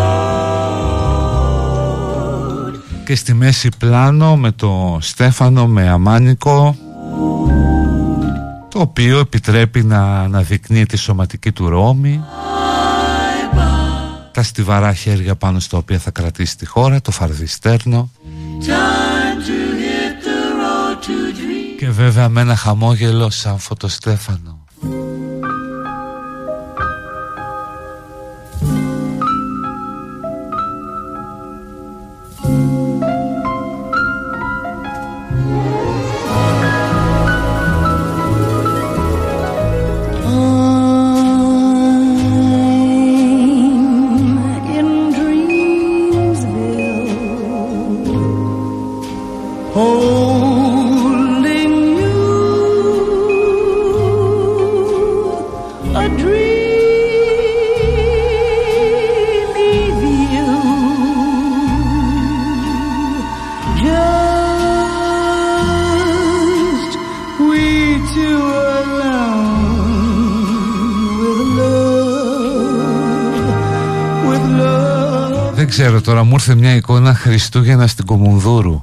Και 3.06 3.16
στη 3.16 3.34
μέση 3.34 3.70
πλάνο 3.78 4.36
με 4.36 4.52
το 4.52 4.98
Στέφανο 5.02 5.68
με 5.68 5.90
αμάνικο 5.90 6.76
Το 8.70 8.80
οποίο 8.80 9.20
επιτρέπει 9.20 9.84
να 9.84 10.20
αναδεικνύει 10.20 10.86
τη 10.86 10.98
σωματική 10.98 11.52
του 11.52 11.70
ρόμη 11.70 12.24
Τα 14.36 14.44
στιβαρά 14.44 14.94
χέρια 14.94 15.36
πάνω 15.36 15.60
στα 15.60 15.78
οποία 15.78 16.00
θα 16.00 16.12
κρατήσει 16.12 16.58
τη 16.58 16.66
χώρα 16.66 17.02
Το 17.02 17.12
φαρδιστέρνο 17.12 18.12
Time 18.60 19.40
to 19.48 19.60
hit 19.82 20.24
the 20.26 20.40
road 20.60 20.96
to 21.06 21.38
dream. 21.38 21.78
Και 21.78 21.90
βέβαια 21.90 22.30
με 22.30 22.42
ένα 22.42 22.56
χαμόγελο 22.56 23.30
σαν 23.30 23.60
φωτοστέφανο. 23.60 24.55
Ήρθε 76.36 76.56
μια 76.56 76.76
εικόνα 76.76 77.14
Χριστούγεννα 77.14 77.88
στην 77.88 78.06
Κομουνδούρου 78.06 78.82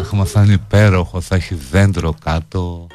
Αχ 0.00 0.12
μα 0.12 0.24
θα 0.24 0.42
είναι 0.42 0.52
υπέροχο 0.52 1.20
θα 1.20 1.34
έχει 1.34 1.54
δέντρο 1.70 2.14
κάτω 2.24 2.86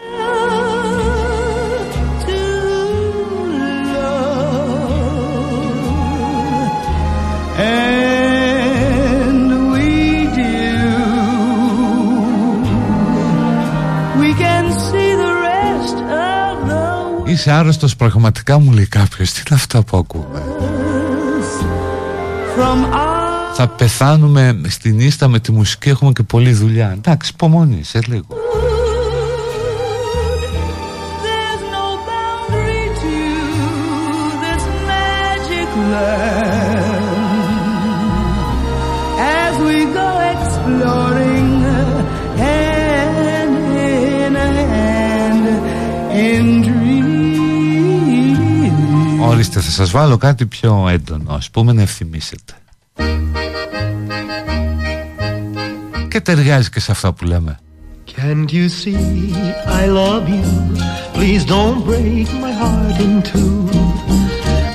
Είσαι 17.35 17.51
άρρωστος 17.51 17.95
πραγματικά 17.95 18.59
μου 18.59 18.71
λέει 18.71 18.85
κάποιος. 18.85 19.31
Τι 19.31 19.41
είναι 19.47 19.59
αυτά 19.59 19.83
που 19.83 19.97
ακούμε; 19.97 20.41
Θα 23.53 23.67
πεθάνουμε 23.67 24.61
στην 24.67 24.99
ίστα 24.99 25.27
με 25.27 25.39
τη 25.39 25.51
μουσική 25.51 25.89
Έχουμε 25.89 26.11
και 26.11 26.23
πολλή 26.23 26.53
δουλειά. 26.53 26.91
Εντάξει 26.91 27.31
υπομονής 27.33 27.89
σε 27.89 27.99
λίγο 28.07 28.44
Ορίστε, 49.47 49.63
θα 49.63 49.71
σας 49.71 49.91
βάλω 49.91 50.17
κάτι 50.17 50.45
πιο 50.45 50.87
έντονο, 50.89 51.33
ας 51.33 51.49
πούμε 51.49 51.73
να 51.73 51.81
ευθυμίσετε. 51.81 52.53
Και 56.09 56.21
ταιριάζει 56.21 56.69
και 56.69 56.79
σε 56.79 56.91
αυτά 56.91 57.13
που 57.13 57.25
λέμε. 57.25 57.59
Can't 58.15 58.51
you 58.51 58.67
see 58.81 59.33
I 59.81 59.85
love 60.01 60.25
you 60.37 60.49
Please 61.17 61.43
don't 61.53 61.79
break 61.89 62.27
my 62.45 62.53
heart 62.61 62.97
in 63.05 63.15
two 63.31 63.57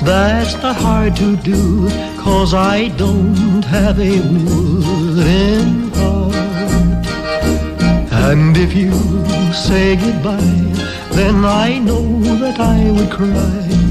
That's 0.08 0.54
not 0.64 0.76
hard 0.86 1.12
to 1.22 1.28
do 1.52 1.62
Cause 2.24 2.52
I 2.76 2.78
don't 3.04 3.64
have 3.76 3.96
a 4.12 4.16
wooden 4.32 5.68
heart 5.98 7.06
And 8.28 8.52
if 8.64 8.70
you 8.82 8.94
say 9.66 9.86
goodbye 10.04 10.62
Then 11.18 11.36
I 11.66 11.68
know 11.86 12.06
that 12.42 12.58
I 12.76 12.80
would 12.94 13.10
cry 13.18 13.89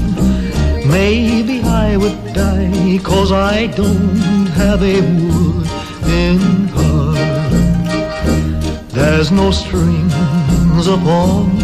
Maybe 0.99 1.55
I 1.85 1.97
would 2.01 2.19
die 2.33 2.99
Cause 3.03 3.31
I 3.31 3.67
don't 3.67 4.47
have 4.61 4.81
a 4.95 4.97
wooden 5.19 6.39
heart 6.75 7.51
There's 8.97 9.29
no 9.31 9.51
strings 9.51 10.87
upon 10.97 11.57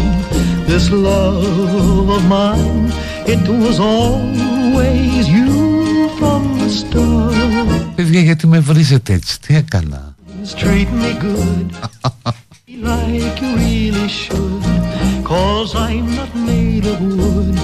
this 0.66 0.90
love 0.90 2.08
of 2.16 2.22
mine 2.28 2.92
It 3.26 3.42
was 3.48 3.78
always 3.78 5.28
you 5.28 6.08
from 6.18 6.58
the 6.58 6.68
start 6.68 7.94
Παιδιά 7.96 8.20
γιατί 8.20 8.46
με 8.46 8.58
βρίζετε 8.58 9.12
έτσι, 9.12 9.40
τι 9.40 9.56
έκανα 9.56 10.14
Treat 10.56 10.88
me 11.02 11.12
good 11.24 11.70
like 12.90 13.40
you 13.42 13.50
really 13.56 14.08
should 14.08 14.62
Cause 15.24 15.74
I'm 15.74 16.06
not 16.18 16.32
made 16.48 16.86
of 16.92 17.00
wood 17.00 17.56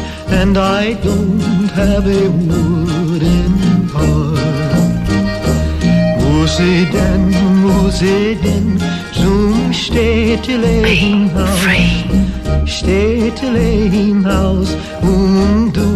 and 0.44 0.58
I 0.58 0.94
don't 0.96 1.70
have 1.72 2.06
a 2.06 2.24
wooden 2.48 3.54
heart. 3.94 5.06
Muss 6.22 6.60
ich 6.60 6.84
denn, 6.92 7.26
wo 7.64 7.90
sie 7.90 8.38
denn 8.44 8.78
zum 9.14 9.72
Städteleben 9.72 11.32
Haus, 11.34 12.70
Städteleben 12.78 14.22
Haus, 14.28 14.76
und 15.02 15.72
du, 15.78 15.90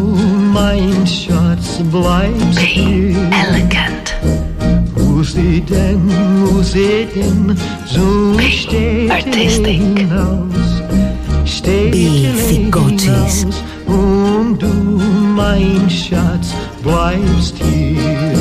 mein 0.53 1.05
Schatz, 1.05 1.67
bleibst 1.91 2.55
Be 2.55 2.61
hier. 2.61 3.17
elegant. 3.43 4.07
Wo 4.95 5.23
sie 5.23 5.59
denn, 5.59 6.03
wo 6.45 6.61
sie 6.61 7.05
denn 7.13 7.53
zum 7.93 8.39
Städteleben 8.39 10.09
Haus, 10.17 10.69
Städteleben 11.43 12.71
Haus, 12.73 13.63
Und 15.47 15.59
du, 15.59 15.79
mein 15.79 15.89
Schatz, 15.89 16.53
bleibst 16.83 17.55
hier. 17.57 18.37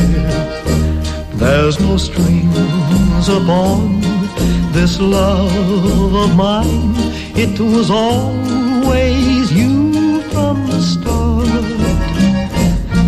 There's 1.38 1.78
no 1.80 1.98
strings 1.98 3.28
upon 3.28 4.00
this 4.72 4.98
love 4.98 6.14
of 6.14 6.34
mine. 6.34 6.94
It 7.34 7.58
was 7.60 7.90
always 7.90 9.52
you 9.52 10.22
from 10.32 10.66
the 10.70 10.80
start. 10.80 11.46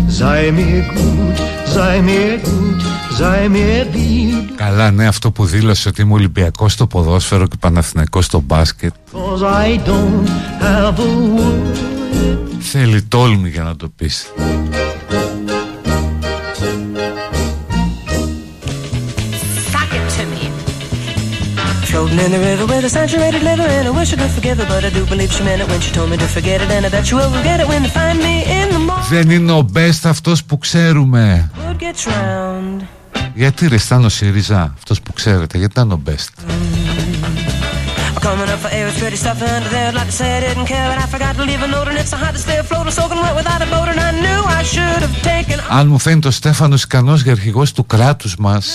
Sei 0.07 0.51
mir 0.51 0.83
gut, 0.93 1.37
sei 1.65 2.01
mir 2.01 2.39
gut, 2.39 2.81
sei 3.17 3.49
mir 3.49 3.85
lieb. 3.93 4.55
Καλά, 4.55 4.91
ναι, 4.91 5.07
αυτό 5.07 5.31
που 5.31 5.45
δήλωσε 5.45 5.89
ότι 5.89 6.01
είμαι 6.01 6.13
Ολυμπιακό 6.13 6.69
στο 6.69 6.87
ποδόσφαιρο 6.87 7.47
και 7.47 7.55
Παναθηναϊκό 7.59 8.21
στο 8.21 8.41
μπάσκετ. 8.45 8.93
Θέλει 12.71 13.01
τόλμη 13.03 13.49
για 13.49 13.63
να 13.63 13.75
το 13.75 13.89
πεις. 13.95 14.25
Floating 21.89 22.19
in 22.25 22.31
the 22.35 22.41
river 22.49 22.65
with 22.71 22.89
a 22.89 22.91
saturated 22.97 23.41
liver 23.49 23.67
And 23.77 23.85
I 23.89 23.91
wish 23.99 24.09
I 24.13 24.17
could 24.21 24.33
forgive 24.37 24.57
her 24.61 24.67
But 24.73 24.83
I 24.87 24.91
do 24.97 25.01
believe 25.11 25.31
she 25.35 25.43
meant 25.47 25.61
it 25.63 25.67
when 25.71 25.81
she 25.85 25.91
told 25.97 26.09
me 26.11 26.17
to 26.23 26.29
forget 26.37 26.57
it 26.63 26.69
And 26.75 26.83
I 26.87 26.89
bet 26.95 27.05
you 27.09 27.17
will 27.19 27.33
forget 27.39 27.57
it 27.63 27.67
when 27.71 27.81
you 27.85 27.91
find 27.99 28.17
me 28.27 28.35
in 28.59 28.67
the 28.75 28.81
morning 28.89 29.09
Δεν 29.09 29.29
είναι 29.29 29.51
ο 29.51 29.69
best 29.73 30.01
αυτός 30.03 30.43
που 30.43 30.57
ξέρουμε 30.57 31.51
Γιατί 33.33 33.67
ρε 33.67 33.75
ήταν 33.75 34.05
ο 34.05 34.09
ΣΥΡΙΖΑ 34.09 34.73
Αυτός 34.77 35.01
που 35.01 35.13
ξέρετε 35.13 35.57
Γιατί 35.57 35.73
ήταν 35.73 35.91
ο 35.91 36.01
best 36.05 36.27
Coming 38.27 38.49
up 38.53 38.59
for 38.63 38.71
air, 38.77 38.85
it's 38.89 38.99
pretty 39.01 39.19
stuff 39.23 39.41
under 39.41 39.69
there. 39.77 39.91
Like 39.99 40.09
to 40.11 40.15
say 40.19 40.27
I 40.37 40.41
didn't 40.47 40.67
care, 40.73 40.85
but 40.91 40.97
I 41.03 41.05
forgot 41.15 41.31
to 41.37 41.43
leave 41.49 41.63
a 41.67 41.69
note, 41.75 41.87
and 41.91 41.97
it's 42.01 42.11
so 42.13 42.17
hot 42.23 42.33
to 42.37 42.41
stay 42.45 42.57
afloat 42.63 42.85
or 42.89 42.93
soaking 42.99 43.19
wet 43.23 43.35
without 43.41 43.61
a 43.65 43.69
boat, 43.73 43.87
and 43.91 43.99
I 44.09 44.11
knew 44.23 44.39
I 44.59 44.61
should 44.73 45.01
have 45.05 45.17
taken. 45.31 45.59
Αν 45.69 45.87
μου 45.87 45.99
φαίνεται 45.99 46.27
ο 46.27 46.31
Στέφανος 46.31 46.83
ικανός 46.83 47.21
για 47.21 47.31
αρχηγός 47.31 47.71
του 47.71 47.85
κράτους 47.85 48.35
μας. 48.35 48.69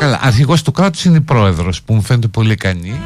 Καλά, 0.00 0.18
αρχηγός 0.22 0.62
του 0.62 0.72
κράτους 0.72 1.04
είναι 1.04 1.16
η 1.16 1.20
πρόεδρος 1.20 1.82
που 1.82 1.94
μου 1.94 2.02
φαίνεται 2.02 2.28
πολύ 2.28 2.52
ικανή. 2.52 3.00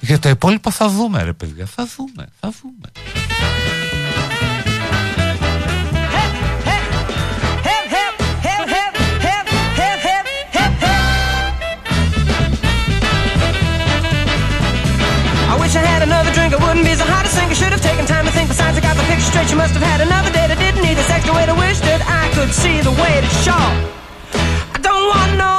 Για 0.00 0.18
τα 0.18 0.28
υπόλοιπα 0.28 0.70
θα 0.70 0.88
δούμε 0.88 1.22
ρε 1.22 1.32
παιδιά, 1.32 1.66
θα 1.66 1.88
δούμε, 1.96 2.26
θα 2.40 2.52
δούμε. 2.62 2.75
Wish 15.76 15.84
I 15.84 15.92
had 15.92 16.02
another 16.02 16.32
drink, 16.32 16.54
I 16.54 16.58
wouldn't 16.64 16.84
be 16.84 16.94
so 16.94 17.04
heartless. 17.04 17.36
I 17.38 17.52
Should 17.52 17.72
have 17.72 17.80
taken 17.80 18.06
time 18.06 18.24
to 18.26 18.32
think. 18.32 18.48
Besides, 18.48 18.76
I 18.76 18.80
got 18.80 18.96
the 18.96 19.02
picture 19.04 19.30
straight. 19.30 19.50
You 19.50 19.56
must 19.56 19.74
have 19.74 19.82
had 19.82 20.00
another 20.00 20.30
date. 20.30 20.50
I 20.50 20.56
didn't 20.56 20.82
need 20.82 20.96
this 20.96 21.10
extra 21.10 21.34
way 21.34 21.46
to 21.46 21.54
wish 21.54 21.80
that 21.80 22.00
I 22.04 22.24
could 22.34 22.52
see 22.52 22.80
the 22.80 22.92
way 22.92 23.20
to 23.20 23.30
shore. 23.44 23.72
I 24.74 24.78
don't 24.80 25.06
want 25.08 25.38
no 25.38 25.55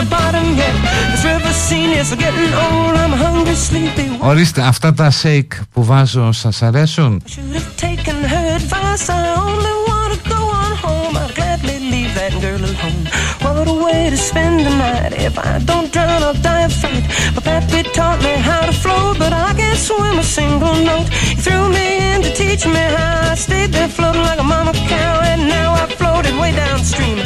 the 0.00 0.06
bottom 0.16 0.46
yet. 0.62 0.74
This 1.10 1.24
river 1.24 1.52
scene 1.66 1.92
is 2.00 2.10
getting 2.24 2.52
old. 2.64 2.94
I'm 3.02 3.14
hungry, 3.24 3.56
sleepy. 3.68 4.06
Ορίστε, 4.18 4.62
αυτά 4.62 4.94
τα 4.94 5.10
shake 5.22 5.54
που 5.72 5.84
βάζω 5.84 6.32
σας 6.32 6.62
αρέσουν. 6.62 7.22
Should 7.26 7.54
have 7.58 7.70
taken 7.86 8.16
her 8.32 8.46
advice. 8.58 9.08
I 9.08 9.22
only 9.46 9.74
want 9.88 10.10
to 10.14 10.18
go 10.34 10.40
on 10.62 10.72
home. 10.84 11.14
I'd 11.22 11.34
gladly 11.38 11.78
leave 11.92 12.12
that 12.20 12.32
girl 12.44 12.62
alone. 12.70 13.04
What 13.44 13.66
a 13.74 13.76
way 13.86 14.02
to 14.14 14.18
spend 14.30 14.54
the 14.66 14.74
night. 14.84 15.12
If 15.28 15.34
I 15.50 15.52
don't 15.70 15.88
drown, 15.94 16.20
I'll 16.28 16.40
die 16.48 16.64
of 16.68 16.72
fright. 16.80 17.04
My 17.34 17.42
pappy 17.48 17.80
taught 17.98 18.20
me 18.26 18.34
how 18.48 18.62
to 18.70 18.74
float, 18.82 19.14
but 19.22 19.32
I 19.46 19.48
can't 19.60 19.80
swim 19.88 20.16
a 20.24 20.26
single 20.38 20.76
note. 20.90 21.08
He 21.30 21.34
threw 21.44 21.64
me 21.78 21.86
in 22.10 22.18
to 22.26 22.30
teach 22.42 22.64
me 22.74 22.84
how. 22.96 23.12
I 23.32 23.36
stayed 23.46 23.70
there 23.76 23.92
floating 23.96 24.24
like 24.30 24.40
a 24.46 24.48
mama 24.54 24.72
cow, 24.92 25.14
and 25.30 25.40
now 25.56 25.68
I 25.82 25.84
floated 26.00 26.34
way 26.40 26.50
downstream. 26.64 27.18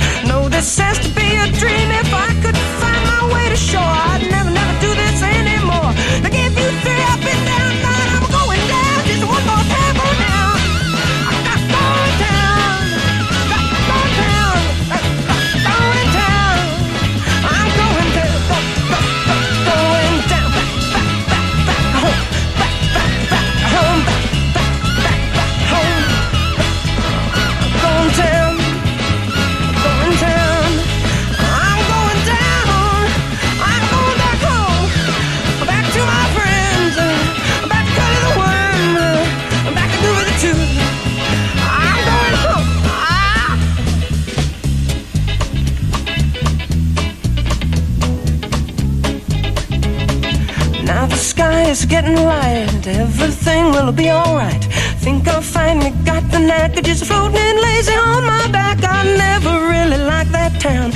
Is 51.83 51.89
getting 51.89 52.15
light, 52.15 52.87
everything 52.87 53.71
will 53.71 53.91
be 53.91 54.09
alright. 54.09 54.63
Think 55.05 55.27
I 55.27 55.41
finally 55.41 55.91
got 56.05 56.23
the 56.31 56.39
knack 56.39 56.77
of 56.77 56.83
just 56.83 57.05
floating 57.05 57.57
lazy 57.67 57.93
on 57.93 58.25
my 58.25 58.47
back. 58.51 58.77
I 58.83 59.03
never 59.25 59.53
really 59.73 59.97
liked 59.97 60.31
that 60.31 60.59
town. 60.61 60.91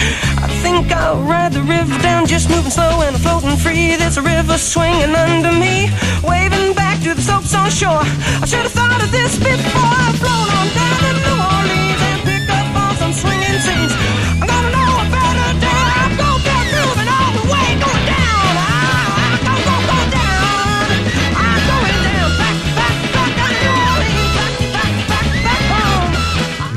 I 0.46 0.48
think 0.64 0.92
I'll 0.92 1.22
ride 1.24 1.54
the 1.54 1.62
river 1.62 1.98
down, 2.02 2.26
just 2.26 2.50
moving 2.50 2.72
slow 2.72 3.02
and 3.02 3.18
floating 3.18 3.58
free. 3.58 3.96
There's 3.96 4.18
a 4.18 4.22
river 4.22 4.58
swinging 4.58 5.16
under 5.16 5.52
me, 5.52 5.90
waving 6.24 6.74
back 6.74 7.02
to 7.04 7.14
the 7.14 7.22
soaps 7.22 7.54
on 7.56 7.70
shore. 7.70 8.06
I 8.44 8.46
should 8.46 8.66
have 8.68 8.76
thought 8.80 9.02
of 9.04 9.12
this 9.12 9.38
before 9.38 9.92
I 10.06 10.08
flown 10.22 10.50
on 10.60 10.68
down 10.80 11.07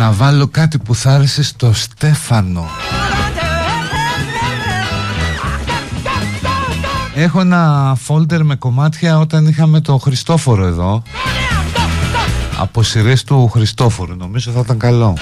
Να 0.00 0.12
βάλω 0.12 0.46
κάτι 0.46 0.78
που 0.78 0.94
θα 0.94 1.14
άρεσε 1.14 1.42
στο 1.42 1.72
Στέφανο. 1.72 2.68
Έχω 7.14 7.40
ένα 7.40 7.96
folder 8.08 8.40
με 8.42 8.54
κομμάτια 8.56 9.18
όταν 9.18 9.46
είχαμε 9.46 9.80
το 9.80 9.98
Χριστόφορο 9.98 10.66
εδώ. 10.66 11.02
Από 12.58 12.82
σειρές 12.82 13.24
του 13.24 13.48
Χριστόφορου. 13.48 14.16
Νομίζω 14.16 14.50
θα 14.50 14.60
ήταν 14.60 14.78
καλό. 14.78 15.16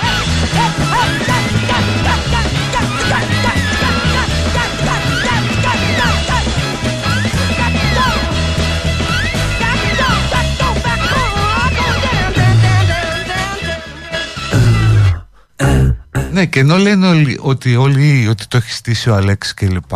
Ναι, 16.39 16.47
και 16.47 16.61
ενώ 16.61 16.77
λένε 16.77 17.07
όλοι, 17.07 17.39
ότι 17.43 17.77
όλοι 17.77 18.29
ότι 18.29 18.47
το 18.47 18.57
έχει 18.57 18.71
στήσει 18.73 19.11
ο 19.11 19.15
Αλέξης 19.15 19.55
κλπ. 19.55 19.91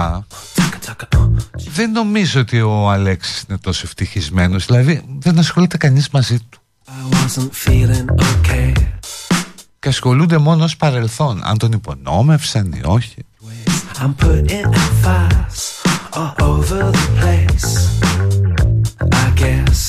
Δεν 1.75 1.91
νομίζω 1.91 2.41
ότι 2.41 2.61
ο 2.61 2.91
Αλέξης 2.91 3.45
είναι 3.49 3.59
τόσο 3.59 3.83
ευτυχισμένος. 3.85 4.67
Δηλαδή 4.67 5.03
δεν 5.19 5.39
ασχολείται 5.39 5.77
κανείς 5.77 6.09
μαζί 6.11 6.39
του. 6.39 6.61
I 6.87 7.15
wasn't 7.15 7.69
feeling 7.69 8.05
okay. 8.07 8.73
Και 9.79 9.89
ασχολούνται 9.89 10.39
μόνο 10.39 10.65
ως 10.65 10.77
παρελθόν. 10.77 11.41
Αν 11.45 11.59
τον 11.59 11.73
υπονόμευσαν 11.73 12.73
ή 12.73 12.81
όχι. 12.85 13.25
I'm 14.01 14.15
putting 14.25 14.51
out 14.51 14.75
fires 15.05 15.61
all 16.19 16.35
over 16.53 16.79
the 16.97 17.07
place. 17.19 17.71
I 19.25 19.27
guess 19.43 19.81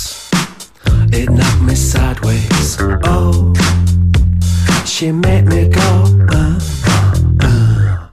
it 1.19 1.29
knocked 1.37 1.61
me 1.67 1.75
sideways. 1.91 2.67
Oh, 3.15 3.53
she 4.93 5.11
made 5.11 5.45
me 5.47 5.67
go. 5.69 6.05
Uh, 6.29 6.59
uh, 7.41 8.09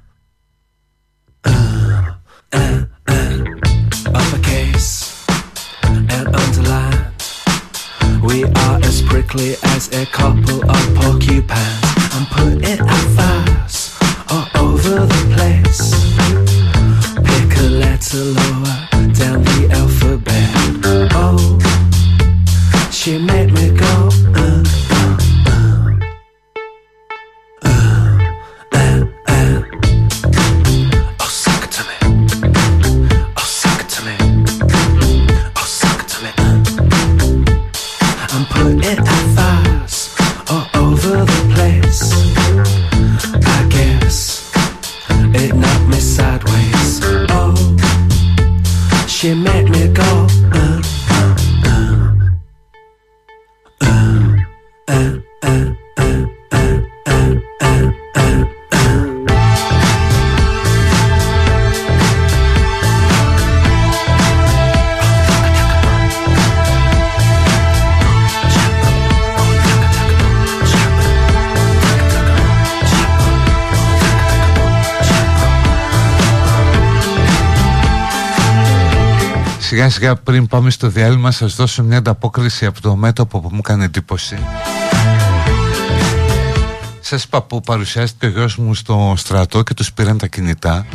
uh, 1.44 2.14
uh, 2.54 2.84
uh. 3.06 3.44
Uppercase 4.14 5.26
and 5.82 6.10
underline. 6.10 7.12
We 8.22 8.44
are 8.44 8.80
as 8.82 9.02
prickly 9.02 9.56
as 9.62 9.92
a 9.92 10.06
couple 10.06 10.62
of 10.70 10.94
porcupines. 10.94 11.84
I'm 12.14 12.24
putting 12.32 12.80
out 12.80 13.06
fires 13.14 13.98
all 14.30 14.48
over 14.64 15.04
the 15.04 15.22
place. 15.36 15.92
Pick 17.28 17.58
a 17.58 17.68
letter 17.68 18.24
lower 18.24 18.88
down 19.20 19.44
the 19.44 19.68
alphabet. 19.72 20.48
Oh, 21.12 21.58
she 22.90 23.18
made 23.18 23.52
me 23.52 23.70
go. 23.76 24.09
She 49.20 49.34
made 49.34 49.68
me 49.68 49.86
Σιγά 79.80 79.92
σιγά 79.92 80.16
πριν 80.16 80.46
πάμε 80.46 80.70
στο 80.70 80.88
διάλειμμα 80.88 81.30
σας 81.30 81.54
δώσω 81.54 81.82
μια 81.82 81.98
ανταπόκριση 81.98 82.66
από 82.66 82.80
το 82.80 82.96
μέτωπο 82.96 83.40
που 83.40 83.48
μου 83.52 83.58
έκανε 83.58 83.84
εντύπωση. 83.84 84.38
Σας 87.00 87.24
είπα 87.24 87.42
που 87.42 87.60
παρουσιάστηκε 87.60 88.26
ο 88.26 88.28
γιος 88.28 88.56
μου 88.56 88.74
στο 88.74 89.14
στρατό 89.16 89.62
και 89.62 89.74
τους 89.74 89.92
πήραν 89.92 90.18
τα 90.18 90.26
κινητά. 90.26 90.86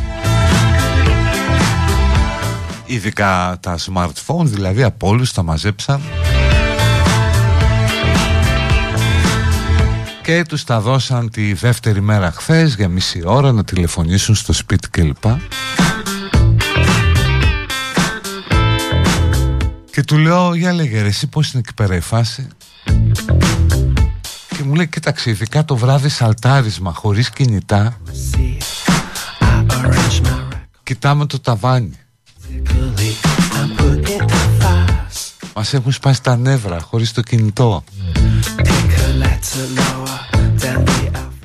Ειδικά 2.86 3.58
τα 3.60 3.78
smartphone, 3.78 4.44
δηλαδή 4.44 4.84
από 4.84 5.08
όλους 5.08 5.34
τα 5.34 5.44
μαζέψαν. 5.44 6.02
Και 10.22 10.46
τους 10.48 10.64
τα 10.64 10.80
δώσαν 10.80 11.30
τη 11.30 11.54
δεύτερη 11.54 12.02
μέρα 12.02 12.32
χθες 12.32 12.76
για 12.76 12.88
μισή 12.88 13.22
ώρα 13.26 13.52
να 13.52 13.64
τηλεφωνήσουν 13.64 14.36
στο 14.36 14.54
σπίτι 14.54 14.90
κλπ. 14.90 15.24
Και 19.96 20.04
του 20.04 20.18
λέω 20.18 20.56
για 20.56 20.74
λέγε 20.74 21.02
ρε 21.02 21.08
εσύ 21.08 21.28
πως 21.28 21.52
είναι 21.52 21.64
εκεί 21.66 21.74
πέρα 21.74 21.96
η 21.96 22.00
φάση; 22.00 22.48
Και 24.48 24.64
μου 24.64 24.74
λέει 24.76 24.88
κοίταξε 24.88 25.30
ειδικά 25.30 25.66
το 25.66 25.76
βράδυ 25.76 26.10
σαλτάρισμα 26.10 26.94
χωρίς 26.94 27.30
κινητά 27.30 28.00
Κοιτάμε 30.84 31.26
το 31.26 31.40
ταβάνι. 31.40 32.00
Μας 35.56 35.74
έχουν 35.74 35.92
σπάσει 35.92 36.24
τα 36.24 36.38
νεύρα 36.38 36.80
χωρίς 36.80 37.12
το 37.12 37.22
κινητό. 37.22 37.84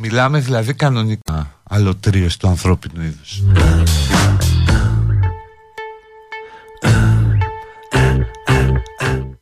Μιλάμε 0.01 0.41
δηλαδή 0.41 0.75
κανονικά 0.75 1.55
αλωτρίως 1.63 2.37
του 2.37 2.49
ανθρώπινου 2.49 3.03
είδους 3.03 3.43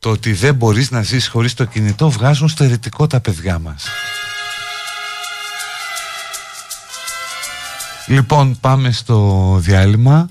Το 0.08 0.14
ότι 0.14 0.32
δεν 0.32 0.54
μπορείς 0.54 0.90
να 0.90 1.02
ζεις 1.02 1.28
χωρίς 1.28 1.54
το 1.54 1.64
κινητό 1.64 2.10
βγάζουν 2.10 2.48
στο 2.48 2.64
ερετικό 2.64 3.06
τα 3.06 3.20
παιδιά 3.20 3.58
μας 3.58 3.84
Λοιπόν 8.06 8.56
πάμε 8.60 8.90
στο 8.90 9.56
διάλειμμα 9.60 10.28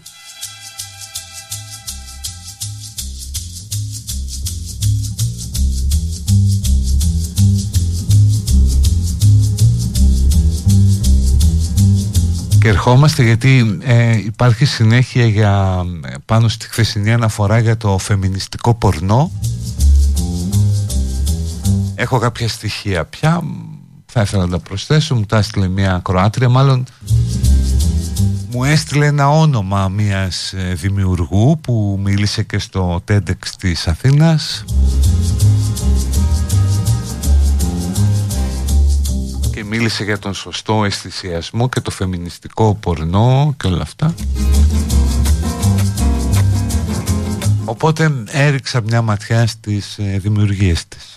Και 12.59 12.67
ερχόμαστε 12.67 13.23
γιατί 13.23 13.79
ε, 13.83 14.17
υπάρχει 14.17 14.65
συνέχεια 14.65 15.25
για, 15.25 15.85
ε, 16.03 16.13
πάνω 16.25 16.47
στη 16.47 16.67
χθεσινή 16.69 17.13
αναφορά 17.13 17.59
για 17.59 17.77
το 17.77 17.97
φεμινιστικό 17.97 18.73
πορνό. 18.73 19.31
Έχω 21.99 22.19
κάποια 22.19 22.47
στοιχεία 22.47 23.05
πια, 23.05 23.43
θα 24.05 24.21
ήθελα 24.21 24.45
να 24.45 24.49
τα 24.49 24.59
προσθέσω, 24.59 25.15
μου 25.15 25.25
τα 25.25 25.37
έστειλε 25.37 25.67
μια 25.67 26.01
Κροάτρια, 26.03 26.49
μάλλον 26.49 26.85
μου 28.51 28.63
έστειλε 28.63 29.05
ένα 29.05 29.29
όνομα 29.29 29.87
μιας 29.87 30.53
ε, 30.53 30.73
δημιουργού 30.73 31.59
που 31.61 31.99
μίλησε 32.03 32.43
και 32.43 32.59
στο 32.59 33.03
TEDx 33.07 33.47
της 33.59 33.87
Αθήνας 33.87 34.63
και 39.51 39.63
μίλησε 39.63 40.03
για 40.03 40.19
τον 40.19 40.33
σωστό 40.33 40.83
αισθησιασμό 40.83 41.69
και 41.69 41.81
το 41.81 41.91
φεμινιστικό 41.91 42.75
πορνό 42.75 43.53
και 43.57 43.67
όλα 43.67 43.81
αυτά. 43.81 44.13
Οπότε 47.65 48.23
έριξα 48.27 48.81
μια 48.81 49.01
ματιά 49.01 49.47
στις 49.47 49.97
ε, 49.97 50.17
δημιουργίες 50.17 50.87
της. 50.87 51.16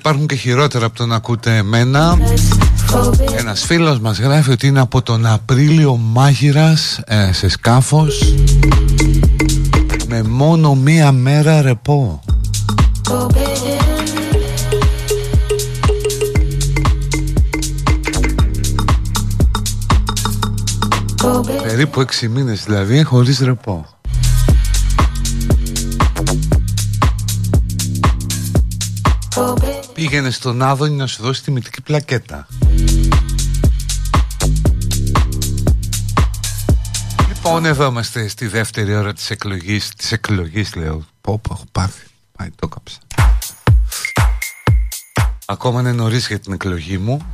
υπάρχουν 0.00 0.26
και 0.26 0.34
χειρότερα 0.34 0.86
από 0.86 0.96
το 0.96 1.06
να 1.06 1.14
ακούτε 1.14 1.56
εμένα. 1.56 2.18
forbidden. 2.92 3.38
Ένας 3.38 3.64
φίλος 3.64 3.98
μας 3.98 4.18
γράφει 4.18 4.50
ότι 4.50 4.66
είναι 4.66 4.80
από 4.80 5.02
τον 5.02 5.26
Απρίλιο 5.26 5.96
μάγειρας 5.96 7.00
ε, 7.06 7.32
σε 7.32 7.48
σκάφος 7.48 8.34
με 10.08 10.22
μόνο 10.22 10.74
μία 10.74 11.12
μέρα 11.12 11.62
ρεπό. 11.62 12.22
Περίπου 21.62 22.00
έξι 22.00 22.28
μήνες 22.28 22.64
δηλαδή 22.64 23.02
χωρίς 23.02 23.38
ρεπό. 23.38 23.99
Πήγαινε 30.00 30.30
στον 30.30 30.62
Άδωνη 30.62 30.96
να 30.96 31.06
σου 31.06 31.22
δώσει 31.22 31.42
τη 31.42 31.50
μυτική 31.50 31.82
πλακέτα. 31.82 32.46
Λοιπόν, 37.28 37.64
εδώ 37.64 37.86
είμαστε 37.86 38.28
στη 38.28 38.46
δεύτερη 38.46 38.94
ώρα 38.94 39.12
της 39.12 39.30
εκλογής. 39.30 39.88
Της 39.88 40.12
εκλογής 40.12 40.74
λέω. 40.74 41.04
Πω 41.20 41.38
πω, 41.38 41.52
έχω 41.52 41.64
πάθει. 41.72 42.06
Πάει, 42.36 42.50
το 42.56 42.68
κάψα. 42.68 42.98
Ακόμα 45.46 45.80
είναι 45.80 45.92
νωρίς 45.92 46.26
για 46.26 46.38
την 46.38 46.52
εκλογή 46.52 46.98
μου. 46.98 47.26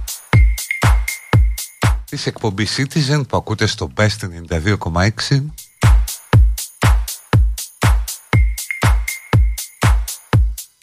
Της 2.04 2.26
εκπομπής 2.26 2.76
Citizen 2.76 3.20
που 3.28 3.36
ακούτε 3.36 3.66
στο 3.66 3.92
Best 3.96 4.28
92,6. 4.50 5.44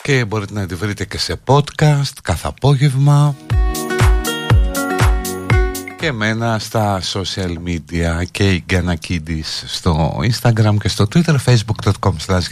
και 0.04 0.26
μπορείτε 0.26 0.54
να 0.54 0.66
τη 0.66 0.76
βρείτε 0.76 1.06
και 1.06 1.18
σε 1.18 1.40
podcast 1.46 2.14
κάθε 2.24 2.48
απόγευμα. 2.48 3.36
Και 5.98 6.06
εμένα 6.06 6.60
στα 6.60 7.02
social 7.14 7.54
media 7.66 8.24
και 8.32 8.52
η 8.52 8.64
Γιανακίδης 8.70 9.64
στο 9.68 10.22
Instagram 10.22 10.76
και 10.82 10.88
στο 10.88 11.08
Twitter 11.14 11.36
facebook.com 11.46 12.14
slash 12.28 12.50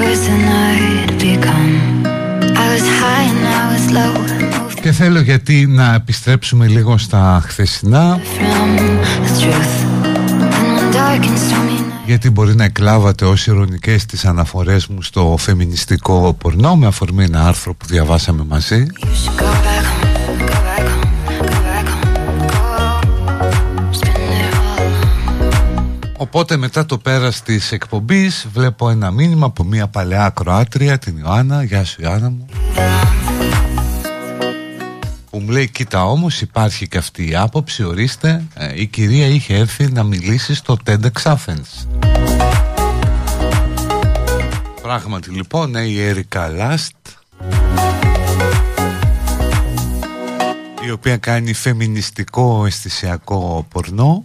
person 0.00 0.40
I'd 0.68 1.12
become. 1.28 1.74
I 2.64 2.66
was 2.74 2.86
high 3.00 3.26
and 3.32 3.44
I 3.60 3.64
was 3.72 3.84
low. 3.98 4.12
Moved 4.14 4.80
Και 4.82 4.92
θέλω 4.92 5.20
γιατί 5.20 5.66
να 5.66 5.94
επιστρέψουμε 5.94 6.66
λίγο 6.66 6.98
στα 6.98 7.42
χθεσινά 7.46 8.18
from 8.38 8.78
the 9.24 9.40
truth. 9.40 9.74
And 10.58 10.78
one 10.78 10.92
dark 10.92 11.22
and 11.26 11.38
stormy 11.38 11.80
night. 11.80 12.06
γιατί 12.06 12.30
μπορεί 12.30 12.54
να 12.54 12.64
εκλάβατε 12.64 13.24
ως 13.24 13.46
ηρωνικές 13.46 14.06
τις 14.06 14.24
αναφορές 14.24 14.86
μου 14.86 15.02
στο 15.02 15.36
φεμινιστικό 15.38 16.36
πορνό 16.38 16.76
με 16.76 16.86
αφορμή 16.86 17.24
ένα 17.24 17.46
άρθρο 17.46 17.74
που 17.74 17.86
διαβάσαμε 17.86 18.44
μαζί 18.48 18.86
Οπότε 26.18 26.56
μετά 26.56 26.86
το 26.86 26.98
πέρας 26.98 27.42
της 27.42 27.72
εκπομπής 27.72 28.46
βλέπω 28.52 28.90
ένα 28.90 29.10
μήνυμα 29.10 29.46
από 29.46 29.64
μια 29.64 29.86
παλαιά 29.86 30.24
ακροάτρια 30.24 30.98
την 30.98 31.18
Ιωάννα. 31.18 31.62
Γεια 31.62 31.84
σου 31.84 32.02
Ιωάννα 32.02 32.30
μου. 32.30 32.46
Που 35.30 35.38
μου 35.40 35.50
λέει 35.50 35.68
κοίτα 35.68 36.04
όμως 36.04 36.40
υπάρχει 36.40 36.88
και 36.88 36.98
αυτή 36.98 37.28
η 37.28 37.36
άποψη 37.36 37.84
ορίστε. 37.84 38.44
Ε, 38.54 38.80
η 38.80 38.86
κυρία 38.86 39.26
είχε 39.26 39.54
έρθει 39.54 39.92
να 39.92 40.02
μιλήσει 40.02 40.54
στο 40.54 40.76
TEDx 40.86 41.22
Athens 41.22 41.86
Πράγματι 44.82 45.30
λοιπόν 45.30 45.70
ναι, 45.70 45.80
η 45.80 46.02
Έρικα 46.02 46.48
Λάστ 46.48 46.94
η 50.86 50.90
οποία 50.90 51.16
κάνει 51.16 51.52
φεμινιστικό 51.52 52.66
αισθησιακό 52.66 53.66
πορνό 53.68 54.24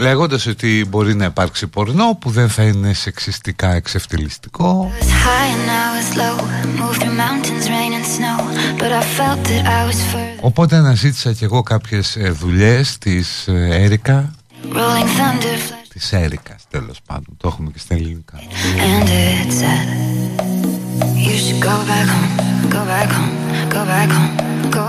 λέγοντας 0.00 0.46
ότι 0.46 0.86
μπορεί 0.88 1.14
να 1.14 1.24
υπάρξει 1.24 1.66
πορνό 1.66 2.16
που 2.20 2.30
δεν 2.30 2.48
θα 2.48 2.62
είναι 2.62 2.92
σεξιστικά 2.92 3.74
εξευτελιστικό 3.74 4.90
I 4.90 5.02
was 5.02 5.08
high 5.08 5.50
and 5.56 5.68
I 5.70 5.88
was 5.96 6.08
low. 6.20 6.36
Moved 6.80 7.00
through 7.00 7.16
mountains, 7.26 7.64
rain 7.74 7.92
and 7.98 8.06
snow. 8.16 8.38
But 8.80 8.90
I 9.00 9.04
felt 9.18 9.40
that 9.50 9.64
I 9.78 9.80
was 9.88 10.00
further. 10.12 10.38
οπότε 10.40 10.76
αναζήτησα 10.76 11.32
κι 11.32 11.44
εγώ 11.44 11.62
κάποιες 11.62 12.16
ε, 12.16 12.30
δουλειές 12.30 12.98
της 12.98 13.48
ε, 13.48 13.68
Έρικα 13.70 14.34
Rolling 14.72 15.10
thunder, 15.18 15.56
flash. 15.70 15.88
της 15.88 16.12
Έρικας 16.12 16.62
τέλος 16.70 17.00
πάντων 17.06 17.36
το 17.36 17.48
έχουμε 17.48 17.70
και 17.70 17.78
στα 17.78 17.94
ελληνικά 17.94 18.38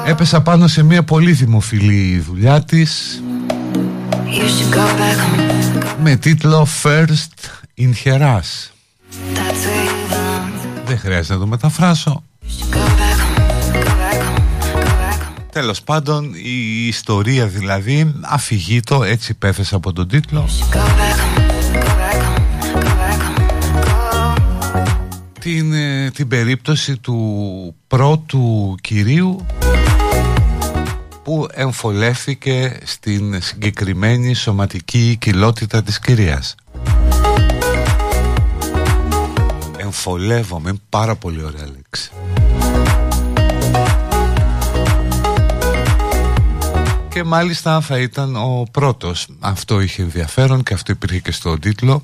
Έπεσα 0.05 0.41
πάνω 0.41 0.67
σε 0.67 0.83
μια 0.83 1.03
πολύ 1.03 1.31
δημοφιλή 1.31 2.19
δουλειά 2.19 2.63
της. 2.63 3.21
Με 6.03 6.15
τίτλο 6.15 6.67
First 6.83 7.61
in 7.77 7.91
Heras. 8.03 8.69
Δεν 10.85 10.99
χρειάζεται 10.99 11.33
να 11.33 11.39
το 11.39 11.47
μεταφράσω. 11.47 12.23
Τέλος 15.51 15.81
πάντων 15.81 16.33
η 16.43 16.87
ιστορία 16.87 17.47
δηλαδή 17.47 18.13
αφηγείτο 18.21 19.03
έτσι 19.03 19.33
πέφεσε 19.33 19.75
από 19.75 19.93
τον 19.93 20.07
τίτλο. 20.07 20.49
Την, 25.41 25.73
ε, 25.73 26.11
την 26.11 26.27
περίπτωση 26.27 26.97
του 26.97 27.75
πρώτου 27.87 28.75
κυρίου 28.81 29.45
που 31.23 31.47
εμφολεύθηκε 31.53 32.79
στην 32.83 33.41
συγκεκριμένη 33.41 34.33
σωματική 34.33 35.17
κοιλότητα 35.19 35.83
της 35.83 35.99
κυρίας; 35.99 36.55
Εμφολεύομαι, 39.77 40.69
είναι 40.69 40.79
πάρα 40.89 41.15
πολύ 41.15 41.43
ωραία 41.43 41.65
λέξη. 41.65 42.11
Και 47.09 47.23
μάλιστα 47.23 47.81
θα 47.81 47.99
ήταν 47.99 48.35
ο 48.35 48.65
πρώτος. 48.71 49.27
Αυτό 49.39 49.81
είχε 49.81 50.01
ενδιαφέρον 50.01 50.63
και 50.63 50.73
αυτό 50.73 50.91
υπήρχε 50.91 51.19
και 51.19 51.31
στον 51.31 51.59
τίτλο. 51.59 52.01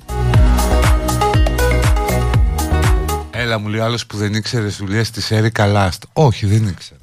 Έλα 3.48 3.58
μου 3.58 3.68
λέει 3.68 3.80
ο 3.80 3.84
άλλος 3.84 4.06
που 4.06 4.16
δεν 4.16 4.34
ήξερε 4.34 4.66
δουλειές 4.66 5.10
της 5.10 5.30
Έρικα 5.30 5.66
Λάστ. 5.66 6.02
Όχι 6.12 6.46
δεν 6.46 6.68
ήξερα. 6.68 7.00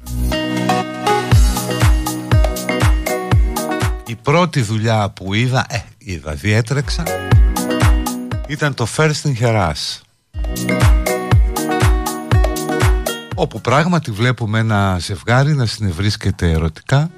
Η 4.06 4.14
πρώτη 4.14 4.60
δουλειά 4.60 5.10
που 5.10 5.34
είδα, 5.34 5.66
ε, 5.68 5.78
είδα, 5.98 6.34
διέτρεξα, 6.34 7.02
ήταν 8.48 8.74
το 8.74 8.86
First 8.96 9.22
in 9.22 9.32
Heras. 9.40 10.00
Όπου 13.34 13.60
πράγματι 13.60 14.10
βλέπουμε 14.10 14.58
ένα 14.58 14.98
ζευγάρι 15.00 15.54
να 15.54 15.66
συνευρίσκεται 15.66 16.50
ερωτικά 16.50 17.10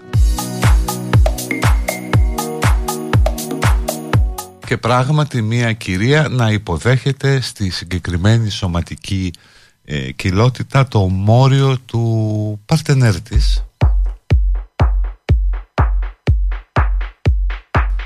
και 4.68 4.76
πράγματι 4.76 5.42
μια 5.42 5.72
κυρία 5.72 6.28
να 6.28 6.50
υποδέχεται 6.50 7.40
στη 7.40 7.70
συγκεκριμένη 7.70 8.50
σωματική 8.50 9.32
ε, 9.84 10.12
κοιλότητα 10.12 10.88
το 10.88 10.98
μόριο 11.00 11.78
του 11.78 12.60
παρτενέρ 12.66 13.20
της. 13.20 13.64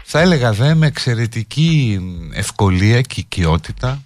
Θα 0.02 0.20
έλεγα 0.20 0.52
δε 0.52 0.74
με 0.74 0.86
εξαιρετική 0.86 2.00
ευκολία 2.32 3.00
και 3.00 3.20
οικειότητα 3.20 4.02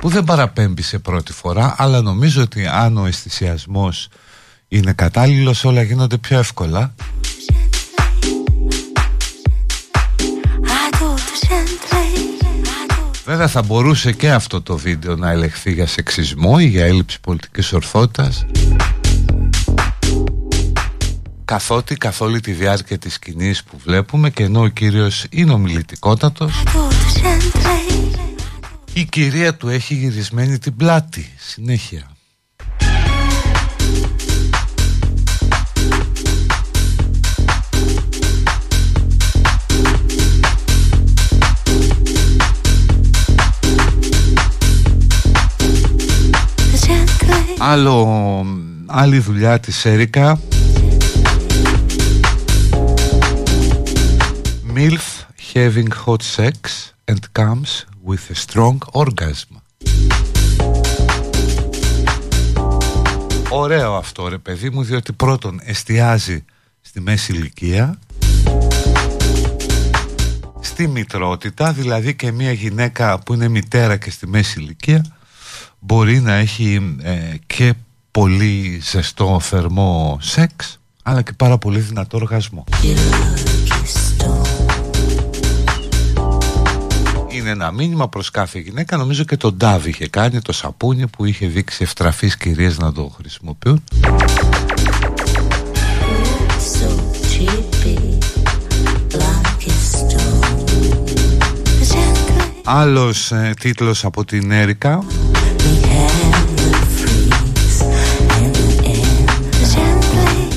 που 0.00 0.08
δεν 0.08 0.24
παραπέμπει 0.24 0.82
σε 0.82 0.98
πρώτη 0.98 1.32
φορά 1.32 1.74
αλλά 1.78 2.00
νομίζω 2.00 2.42
ότι 2.42 2.66
αν 2.66 2.96
ο 2.96 3.06
αισθησιασμός 3.06 4.08
είναι 4.68 4.92
κατάλληλος 4.92 5.64
όλα 5.64 5.82
γίνονται 5.82 6.16
πιο 6.18 6.38
εύκολα 6.38 6.94
Βέβαια 13.26 13.48
θα 13.48 13.62
μπορούσε 13.62 14.12
και 14.12 14.30
αυτό 14.30 14.62
το 14.62 14.76
βίντεο 14.76 15.16
να 15.16 15.30
ελεγχθεί 15.30 15.72
για 15.72 15.86
σεξισμό 15.86 16.56
ή 16.58 16.66
για 16.66 16.84
έλλειψη 16.84 17.20
πολιτικής 17.20 17.72
ορθότητας. 17.72 18.46
Καθότι 21.44 21.94
καθ' 21.94 22.20
όλη 22.20 22.40
τη 22.40 22.52
διάρκεια 22.52 22.98
της 22.98 23.14
σκηνής 23.14 23.64
που 23.64 23.78
βλέπουμε 23.84 24.30
και 24.30 24.42
ενώ 24.42 24.60
ο 24.60 24.68
κύριος 24.68 25.26
είναι 25.30 25.52
ομιλητικότατος 25.52 26.62
η 28.92 29.04
κυρία 29.04 29.54
του 29.54 29.68
έχει 29.68 29.94
γυρισμένη 29.94 30.58
την 30.58 30.76
πλάτη. 30.76 31.32
Συνέχεια 31.36 32.15
Άλλο, 47.58 48.46
άλλη 48.86 49.18
δουλειά 49.18 49.60
της 49.60 49.84
Έρικα. 49.84 50.40
MILF 54.74 55.26
having 55.54 55.88
hot 56.06 56.22
sex 56.36 56.52
and 57.10 57.20
comes 57.32 57.86
with 58.04 58.30
a 58.30 58.34
strong 58.34 58.78
orgasm. 58.92 59.56
Ωραίο 63.50 63.94
αυτό 63.94 64.28
ρε 64.28 64.38
παιδί 64.38 64.70
μου 64.70 64.82
διότι 64.82 65.12
πρώτον 65.12 65.60
εστιάζει 65.64 66.44
στη 66.80 67.00
μέση 67.00 67.32
ηλικία 67.32 67.98
στη 70.60 70.88
μητρότητα 70.88 71.72
δηλαδή 71.72 72.14
και 72.14 72.32
μια 72.32 72.52
γυναίκα 72.52 73.18
που 73.18 73.34
είναι 73.34 73.48
μητέρα 73.48 73.96
και 73.96 74.10
στη 74.10 74.26
μέση 74.26 74.60
ηλικία 74.60 75.15
μπορεί 75.78 76.20
να 76.20 76.32
έχει 76.32 76.96
ε, 77.02 77.34
και 77.46 77.74
πολύ 78.10 78.80
ζεστό 78.82 79.40
θερμό 79.40 80.18
σεξ 80.20 80.78
αλλά 81.08 81.22
και 81.22 81.32
πάρα 81.36 81.58
πολύ 81.58 81.78
δυνατό 81.78 82.16
οργασμό. 82.16 82.64
Είναι 87.28 87.50
ένα 87.50 87.72
μήνυμα 87.72 88.08
προς 88.08 88.30
κάθε 88.30 88.58
γυναίκα. 88.58 88.96
Νομίζω 88.96 89.24
και 89.24 89.36
τον 89.36 89.56
Ντάβ 89.56 89.86
είχε 89.86 90.08
κάνει 90.08 90.40
το 90.40 90.52
σαπούνι 90.52 91.06
που 91.06 91.24
είχε 91.24 91.46
δείξει 91.46 91.82
ευτραφείς 91.82 92.36
κυρίες 92.36 92.78
να 92.78 92.92
το 92.92 93.12
χρησιμοποιούν. 93.16 93.84
Άλλος 102.64 103.32
ε, 103.32 103.54
τίτλος 103.60 104.04
από 104.04 104.24
την 104.24 104.50
Έρικα 104.50 105.04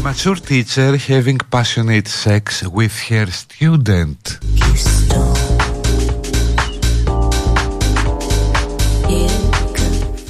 Mature 0.03 0.39
teacher 0.49 0.97
having 0.97 1.39
passionate 1.49 2.07
sex 2.07 2.63
with 2.77 2.95
her 3.09 3.27
student. 3.41 4.39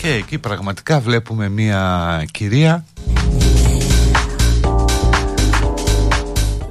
Και 0.02 0.14
εκεί 0.14 0.38
πραγματικά 0.38 1.00
βλέπουμε 1.00 1.50
μια 1.50 2.26
κυρία 2.32 2.86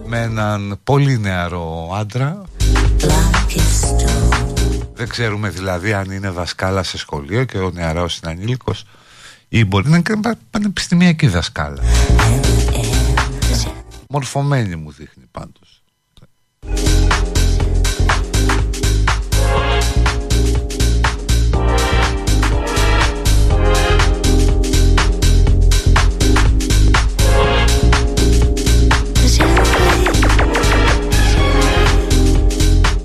με 0.07 0.21
έναν 0.21 0.79
πολύ 0.85 1.19
νεαρό 1.19 1.91
άντρα 1.95 2.43
δεν 4.99 5.09
ξέρουμε 5.09 5.49
δηλαδή 5.49 5.93
αν 5.93 6.11
είναι 6.11 6.31
δασκάλα 6.31 6.83
σε 6.83 6.99
σχολείο 6.99 7.45
και 7.45 7.59
ο 7.59 7.71
νεαρός 7.71 8.17
είναι 8.19 8.33
ανήλικος 8.33 8.85
ή 9.49 9.65
μπορεί 9.65 9.89
να 9.89 9.97
είναι 9.97 10.21
πα- 10.21 10.39
πανεπιστημιακή 10.51 11.27
δασκάλα. 11.27 11.83
Μορφωμένη 14.09 14.77
μου 14.77 14.93
δείχνει 14.93 15.25
πάντως. 15.31 15.83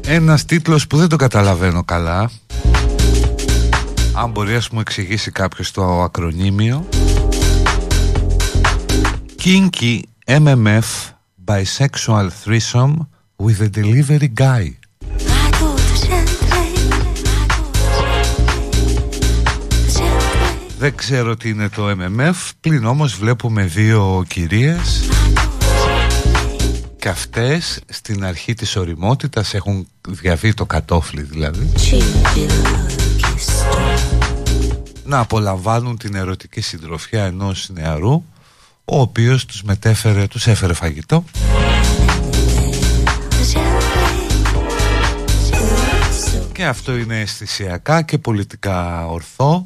Ένας 0.05 0.45
τίτλος 0.45 0.87
που 0.87 0.97
δεν 0.97 1.07
το 1.07 1.15
καταλαβαίνω 1.15 1.83
καλά. 1.83 2.29
Αν 4.13 4.29
μπορεί 4.31 4.55
ας 4.55 4.69
μου 4.69 4.79
εξηγήσει 4.79 5.31
κάποιος 5.31 5.71
το 5.71 6.01
ακρονίμιο. 6.01 6.87
Kinky 9.43 9.99
MMF 10.27 10.81
Bisexual 11.45 12.27
Threesome 12.45 12.95
with 13.37 13.61
a 13.61 13.69
Delivery 13.77 14.27
Guy. 14.37 14.71
Δεν 20.77 20.95
ξέρω 20.95 21.35
τι 21.35 21.49
είναι 21.49 21.69
το 21.69 21.89
MMF 21.89 22.51
Πλην 22.59 22.85
όμως 22.85 23.15
βλέπουμε 23.15 23.63
δύο 23.63 24.23
κυρίες 24.27 25.07
Και 27.03 27.09
αυτές 27.09 27.79
στην 27.89 28.25
αρχή 28.25 28.53
της 28.53 28.75
οριμότητας 28.75 29.53
έχουν 29.53 29.87
διαβεί 30.09 30.53
το 30.53 30.65
κατόφλι 30.65 31.21
δηλαδή. 31.21 31.69
Να 35.03 35.19
απολαμβάνουν 35.19 35.97
την 35.97 36.15
ερωτική 36.15 36.61
συντροφιά 36.61 37.23
ενός 37.23 37.69
νεαρού 37.73 38.23
ο 38.85 38.99
οποίος 38.99 39.45
τους 39.45 39.63
μετέφερε, 39.63 40.27
τους 40.27 40.47
έφερε 40.47 40.73
φαγητό. 40.73 41.23
Και 46.51 46.65
αυτό 46.65 46.97
είναι 46.97 47.19
αισθησιακά 47.19 48.01
και 48.01 48.17
πολιτικά 48.17 49.07
ορθό 49.07 49.65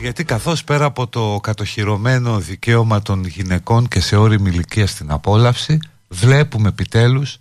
γιατί 0.00 0.24
καθώς 0.24 0.64
πέρα 0.64 0.84
από 0.84 1.06
το 1.06 1.38
κατοχυρωμένο 1.42 2.38
δικαίωμα 2.38 3.02
των 3.02 3.24
γυναικών 3.24 3.88
και 3.88 4.00
σε 4.00 4.16
όριμη 4.16 4.50
ηλικία 4.50 4.86
στην 4.86 5.10
απόλαυση 5.10 5.78
βλέπουμε 6.08 6.68
επιτέλους 6.68 7.38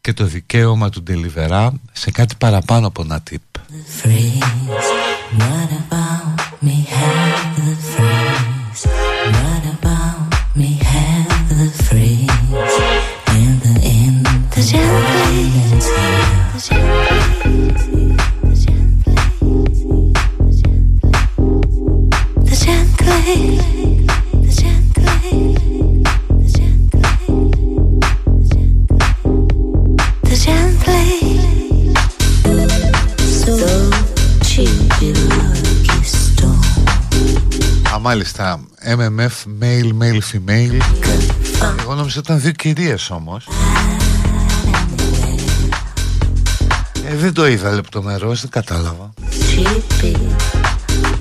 και 0.00 0.12
το 0.12 0.24
δικαίωμα 0.24 0.88
του 0.88 1.02
Ντελιβερά 1.02 1.72
σε 1.92 2.10
κάτι 2.10 2.34
παραπάνω 2.38 2.86
από 2.86 3.02
ένα 3.02 3.20
τύπ. 3.20 3.42
Μάλιστα, 38.14 38.60
MMF, 38.84 39.62
male, 39.62 39.92
male, 40.02 40.20
female. 40.32 40.80
Εγώ 41.80 41.94
νόμιζα 41.94 42.18
ότι 42.18 42.18
ήταν 42.18 42.40
δύο 42.40 42.50
κυρίες 42.50 43.10
όμως. 43.10 43.48
Ε, 47.08 47.16
δεν 47.16 47.32
το 47.32 47.46
είδα 47.46 47.72
λεπτομερώς, 47.72 48.40
δεν 48.40 48.50
κατάλαβα. 48.50 49.12
Cheapy, 49.20 50.16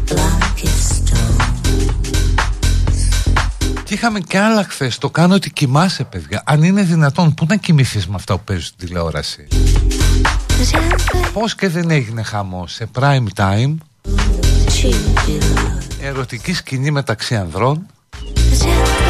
lucky 0.10 0.68
stone. 0.90 1.44
Και 3.84 3.94
είχαμε 3.94 4.20
και 4.20 4.38
άλλα 4.40 4.64
χθες. 4.64 4.98
Το 4.98 5.10
κάνω 5.10 5.34
ότι 5.34 5.52
κοιμάσαι, 5.52 6.04
παιδιά. 6.04 6.44
Αν 6.46 6.64
είναι 6.64 6.82
δυνατόν, 6.82 7.34
πού 7.34 7.46
να 7.50 7.56
κοιμηθείς 7.56 8.08
με 8.08 8.16
αυτά 8.16 8.38
που 8.38 8.44
παίζεις 8.44 8.68
στην 8.68 8.88
τηλεόραση; 8.88 9.48
The 10.48 10.76
gentleman, 10.76 11.30
Πώς 11.34 11.56
και 11.56 11.70
δεν 11.70 11.90
έγινε 11.90 12.24
χαμός 12.24 12.74
σε 12.74 12.90
prime 13.00 13.28
time, 13.36 13.76
cheapy, 14.68 15.38
lucky. 15.40 15.83
Ερωτική 16.06 16.54
σκηνή 16.54 16.92
μεταξύ 16.92 17.36
ανδρών 17.36 17.86
The 18.12 18.64
gentleman, 18.64 19.04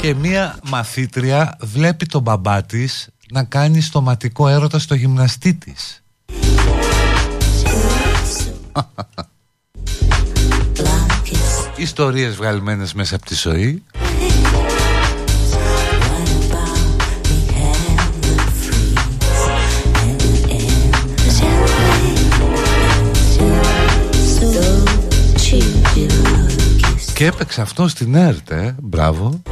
και 0.00 0.14
μία 0.14 0.58
μαθήτρια 0.62 1.56
βλέπει 1.60 2.06
τον 2.06 2.22
μπαμπά 2.22 2.62
της 2.62 3.08
να 3.30 3.44
κάνει 3.44 3.80
στοματικό 3.80 4.48
έρωτα 4.48 4.78
στο 4.78 4.94
γυμναστή 4.94 5.54
της. 5.54 6.02
lucky 10.76 11.34
stone. 11.44 11.78
Ιστορίες 11.78 12.34
βγαλμένες 12.36 12.94
μέσα 12.94 13.14
από 13.16 13.24
τη 13.24 13.34
ζωή 13.34 13.82
και 27.14 27.26
έπαιξε 27.26 27.60
αυτό 27.60 27.88
στην 27.88 28.14
ΕΡΤ, 28.14 28.50
ε. 28.50 28.74
μπράβο. 28.82 29.42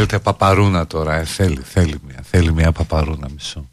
Θέλετε 0.00 0.18
παπαρούνα 0.18 0.86
τώρα, 0.86 1.14
ε. 1.14 1.24
θέλει, 1.24 1.60
θέλει 1.64 2.00
μια, 2.06 2.22
θέλει 2.22 2.52
μια 2.52 2.72
παπαρούνα 2.72 3.28
μισό. 3.32 3.68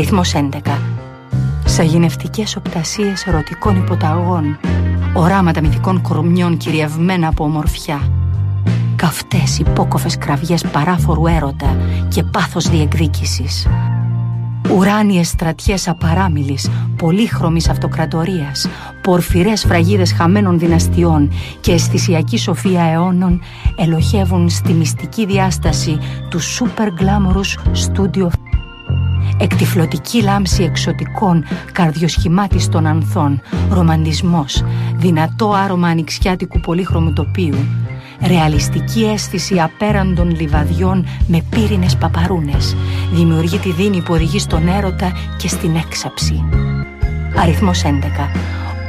Αριθμός 0.00 0.34
11. 0.34 0.78
Σαγηνευτικές 1.64 2.56
οπτασίες 2.56 3.26
ερωτικών 3.26 3.76
υποταγών. 3.76 4.58
Οράματα 5.14 5.60
μυθικών 5.60 6.00
κορμιών 6.00 6.56
κυριευμένα 6.56 7.28
από 7.28 7.44
ομορφιά. 7.44 8.00
Καυτές 8.96 9.58
υπόκοφες 9.58 10.18
κραυγές 10.18 10.64
παράφορου 10.72 11.26
έρωτα 11.26 11.76
και 12.08 12.22
πάθος 12.22 12.68
διεκδίκησης. 12.68 13.66
Ουράνιες 14.76 15.28
στρατιές 15.28 15.88
απαράμιλης, 15.88 16.70
πολύχρωμης 16.96 17.68
αυτοκρατορίας, 17.68 18.68
πορφυρές 19.02 19.64
φραγίδες 19.64 20.12
χαμένων 20.12 20.58
δυναστιών 20.58 21.32
και 21.60 21.72
αισθησιακή 21.72 22.38
σοφία 22.38 22.82
αιώνων 22.82 23.40
ελοχεύουν 23.76 24.48
στη 24.48 24.72
μυστική 24.72 25.26
διάσταση 25.26 25.98
του 26.30 26.40
super 26.40 26.86
glamorous 26.86 27.74
studio 27.74 28.28
Εκτιφλωτική 29.42 30.22
λάμψη 30.22 30.62
εξωτικών, 30.62 31.44
καρδιοσχημάτιστων 31.72 32.86
ανθών, 32.86 33.40
ρομαντισμός, 33.70 34.64
δυνατό 34.96 35.52
άρωμα 35.52 35.88
ανοιξιάτικου 35.88 36.60
πολύχρωμου 36.60 37.12
τοπίου, 37.12 37.56
ρεαλιστική 38.26 39.04
αίσθηση 39.04 39.60
απέραντων 39.60 40.30
λιβαδιών 40.30 41.06
με 41.26 41.44
πύρινες 41.50 41.96
παπαρούνες, 41.96 42.76
δημιουργεί 43.12 43.58
τη 43.58 43.72
δίνη 43.72 44.00
που 44.00 44.14
οδηγεί 44.14 44.38
στον 44.38 44.68
έρωτα 44.68 45.12
και 45.36 45.48
στην 45.48 45.76
έξαψη. 45.76 46.44
Αριθμός 47.36 47.82
11. 47.82 47.88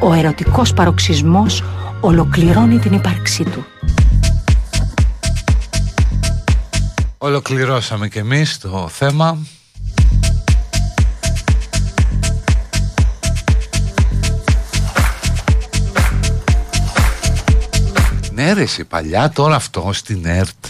Ο 0.01 0.13
ερωτικός 0.13 0.73
παροξισμός 0.73 1.63
ολοκληρώνει 2.01 2.79
την 2.79 2.93
ύπαρξή 2.93 3.43
του. 3.43 3.65
Ολοκληρώσαμε 7.17 8.07
και 8.07 8.19
εμείς 8.19 8.57
το 8.57 8.87
θέμα 8.91 9.37
Ναι 18.41 18.53
ρε 18.53 18.61
εσύ, 18.61 18.83
παλιά 18.83 19.29
τώρα 19.29 19.55
αυτό 19.55 19.89
στην 19.93 20.25
ΕΡΤ. 20.25 20.65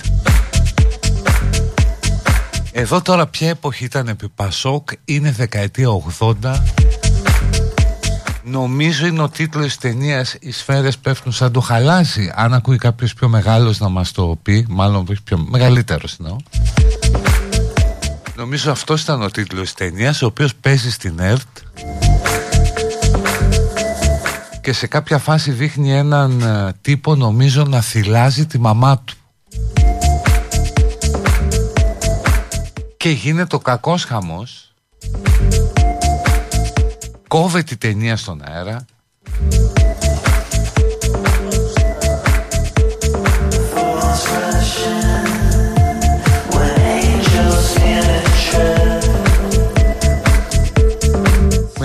Εδώ 2.72 3.02
τώρα 3.02 3.28
ποια 3.28 3.50
εποχή 3.50 3.84
ήταν 3.84 4.08
επί 4.08 4.30
Πασόκ 4.30 4.90
Είναι 5.06 5.32
δεκαετία 5.32 5.88
80 6.20 6.34
Νομίζω 8.44 9.06
είναι 9.06 9.22
ο 9.22 9.30
τίτλος 9.30 9.66
της 9.66 9.78
ταινίας 9.78 10.36
«Οι 10.40 10.52
σφαίρες 10.52 10.98
πέφτουν 10.98 11.32
σαν 11.32 11.52
το 11.52 11.60
χαλάζι» 11.60 12.32
Αν 12.36 12.54
ακούει 12.54 12.78
κάποιος 12.78 13.14
πιο 13.14 13.28
μεγάλος 13.28 13.80
να 13.80 13.90
μας 13.90 14.12
το 14.12 14.40
πει 14.42 14.66
Μάλλον 14.70 15.06
πιο 15.24 15.38
μεγαλύτερος 15.38 16.18
εννοώ. 16.20 16.36
Νομίζω 18.36 18.72
αυτός 18.72 19.02
ήταν 19.02 19.22
ο 19.22 19.30
τίτλος 19.30 19.62
της 19.62 19.74
ταινίας 19.74 20.22
Ο 20.22 20.26
οποίος 20.26 20.56
παίζει 20.56 20.92
στην 20.92 21.20
ΕΡΤ 21.20 21.48
και 24.62 24.74
σε 24.74 24.88
κάποια 24.88 25.18
φάση 25.18 25.52
δείχνει 25.52 25.94
έναν 25.94 26.42
ε, 26.42 26.74
τύπο 26.82 27.16
νομίζω 27.16 27.64
να 27.64 27.82
θυλάζει 27.82 28.46
τη 28.46 28.60
μαμά 28.60 29.00
του. 29.00 29.16
Και 32.98 33.10
γίνεται 33.10 33.56
ο 33.56 33.60
κακός 33.60 34.04
χαμός. 34.04 34.74
Κόβεται 37.28 37.74
η 37.74 37.78
ταινία 37.78 38.18
στον 38.18 38.42
αέρα 38.46 38.86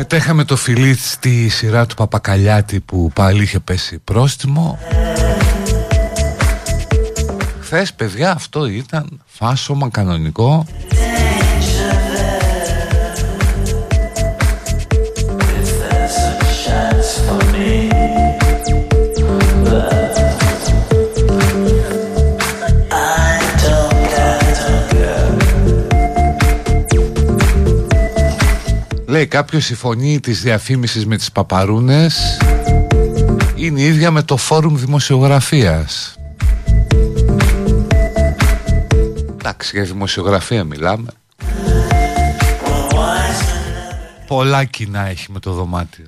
Μετέχαμε 0.08 0.44
το 0.44 0.56
φιλί 0.56 0.94
στη 0.94 1.48
σειρά 1.48 1.86
του 1.86 1.94
Παπακαλιάτη 1.94 2.80
που 2.80 3.10
πάλι 3.14 3.42
είχε 3.42 3.58
πέσει 3.58 3.98
πρόστιμο. 3.98 4.78
Χθες 7.60 7.92
παιδιά 7.92 8.30
αυτό 8.30 8.66
ήταν 8.66 9.20
φάσομα 9.26 9.88
κανονικό 9.88 10.66
Λέει 29.16 29.26
κάποιος 29.26 29.70
η 29.70 29.74
φωνή 29.74 30.20
της 30.20 30.42
διαφήμισης 30.42 31.06
με 31.06 31.16
τις 31.16 31.32
παπαρούνες 31.32 32.38
είναι 33.54 33.80
η 33.80 33.84
ίδια 33.84 34.10
με 34.10 34.22
το 34.22 34.36
φόρουμ 34.36 34.76
δημοσιογραφίας. 34.76 36.16
Εντάξει, 39.38 39.76
για 39.76 39.84
δημοσιογραφία 39.84 40.64
μιλάμε. 40.64 41.08
Πολλά 44.26 44.64
κοινά 44.64 45.06
έχει 45.06 45.32
με 45.32 45.38
το 45.38 45.52
δωμάτιο. 45.52 46.06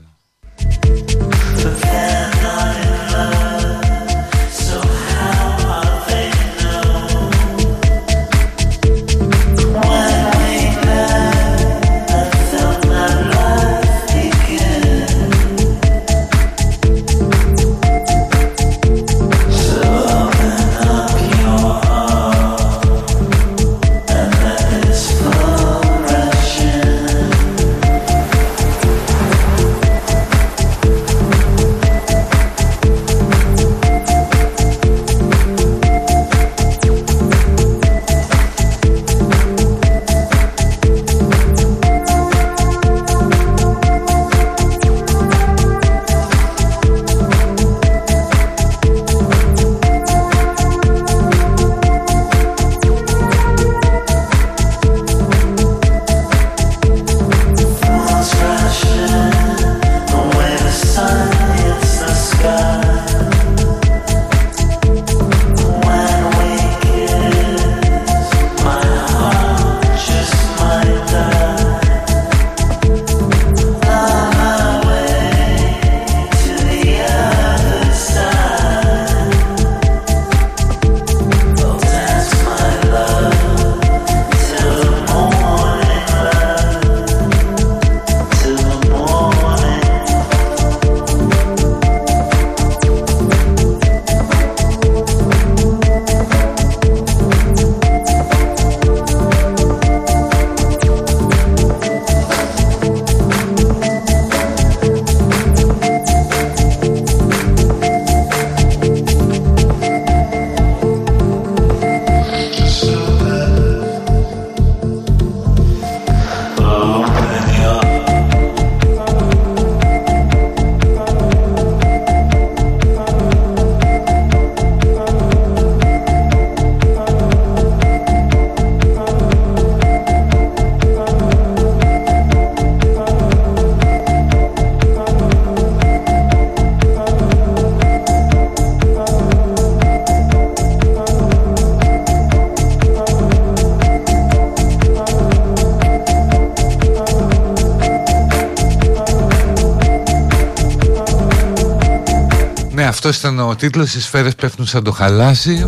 Αυτό 153.09 153.28
ήταν 153.28 153.48
ο 153.48 153.54
τίτλος 153.54 153.94
Οι 153.94 154.00
σφαίρες 154.00 154.34
πέφτουν 154.34 154.66
σαν 154.66 154.84
το 154.84 154.92
χαλάσι 154.92 155.66